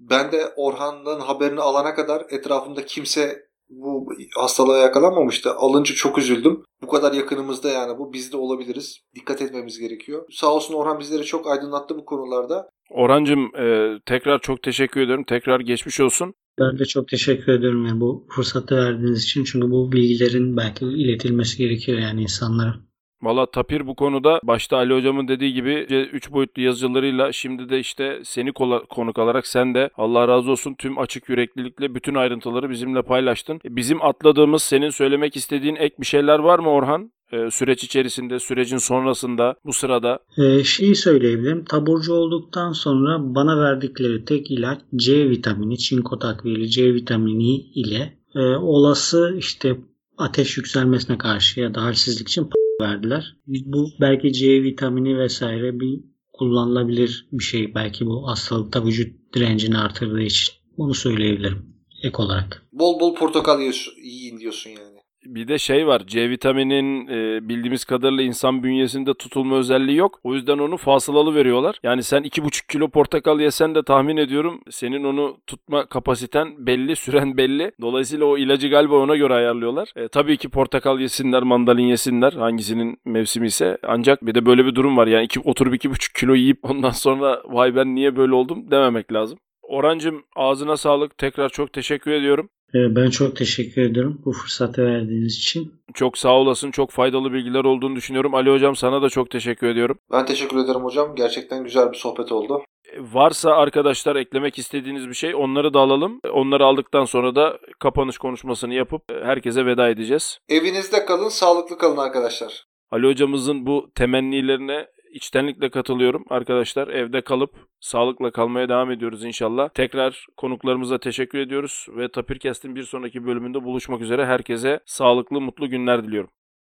[0.00, 5.54] ben de Orhan'ın haberini alana kadar etrafımda kimse bu hastalığa yakalanmamıştı.
[5.54, 6.64] Alınca çok üzüldüm.
[6.82, 9.00] Bu kadar yakınımızda yani bu biz de olabiliriz.
[9.14, 10.26] Dikkat etmemiz gerekiyor.
[10.30, 12.68] Sağ olsun Orhan bizleri çok aydınlattı bu konularda.
[12.90, 15.24] Orhancığım e, tekrar çok teşekkür ediyorum.
[15.24, 16.34] Tekrar geçmiş olsun.
[16.58, 19.44] Ben de çok teşekkür ediyorum yani bu fırsatı verdiğiniz için.
[19.44, 22.74] Çünkü bu bilgilerin belki iletilmesi gerekiyor yani insanlara.
[23.22, 25.74] Valla Tapir bu konuda başta Ali hocamın dediği gibi
[26.12, 28.52] 3 boyutlu yazılarıyla şimdi de işte seni
[28.90, 33.60] konuk alarak sen de Allah razı olsun tüm açık yüreklilikle bütün ayrıntıları bizimle paylaştın.
[33.64, 37.12] E, Bizim atladığımız senin söylemek istediğin ek bir şeyler var mı Orhan?
[37.32, 40.18] E, süreç içerisinde, sürecin sonrasında, bu sırada.
[40.38, 41.64] Ee, şeyi söyleyebilirim.
[41.64, 48.40] Taburcu olduktan sonra bana verdikleri tek ilaç C vitamini, çinko takviyeli C vitamini ile e,
[48.56, 49.76] olası işte
[50.18, 52.50] ateş yükselmesine karşı ya da halsizlik için
[52.80, 53.36] verdiler.
[53.46, 56.00] Bu belki C vitamini vesaire bir
[56.32, 57.74] kullanılabilir bir şey.
[57.74, 60.54] Belki bu hastalıkta vücut direncini artırdığı için.
[60.78, 62.66] Bunu söyleyebilirim ek olarak.
[62.72, 64.99] Bol bol portakal yiyorsun- yiyin diyorsun yani.
[65.24, 66.02] Bir de şey var.
[66.06, 70.20] C vitaminin e, bildiğimiz kadarıyla insan bünyesinde tutulma özelliği yok.
[70.24, 71.76] O yüzden onu fasılalı veriyorlar.
[71.82, 77.36] Yani sen 2,5 kilo portakal yesen de tahmin ediyorum senin onu tutma kapasiten belli, süren
[77.36, 77.72] belli.
[77.80, 79.92] Dolayısıyla o ilacı galiba ona göre ayarlıyorlar.
[79.96, 83.78] E, tabii ki portakal yesinler, mandalin yesinler hangisinin mevsimi ise.
[83.82, 85.06] Ancak bir de böyle bir durum var.
[85.06, 89.38] Yani iki, oturup 2,5 kilo yiyip ondan sonra vay ben niye böyle oldum dememek lazım.
[89.62, 91.18] Orancım ağzına sağlık.
[91.18, 92.48] Tekrar çok teşekkür ediyorum.
[92.74, 95.74] Ee, Ben çok teşekkür ederim bu fırsatı verdiğiniz için.
[95.94, 96.70] Çok sağ olasın.
[96.70, 98.34] Çok faydalı bilgiler olduğunu düşünüyorum.
[98.34, 99.98] Ali Hocam sana da çok teşekkür ediyorum.
[100.12, 101.14] Ben teşekkür ederim hocam.
[101.16, 102.62] Gerçekten güzel bir sohbet oldu.
[102.92, 106.20] E, Varsa arkadaşlar eklemek istediğiniz bir şey onları da alalım.
[106.32, 110.38] Onları aldıktan sonra da kapanış konuşmasını yapıp e, herkese veda edeceğiz.
[110.48, 112.64] Evinizde kalın, sağlıklı kalın arkadaşlar.
[112.90, 116.88] Ali hocamızın bu temennilerine içtenlikle katılıyorum arkadaşlar.
[116.88, 119.68] Evde kalıp sağlıkla kalmaya devam ediyoruz inşallah.
[119.68, 126.04] Tekrar konuklarımıza teşekkür ediyoruz ve Tapirkest'in bir sonraki bölümünde buluşmak üzere herkese sağlıklı mutlu günler
[126.04, 126.30] diliyorum.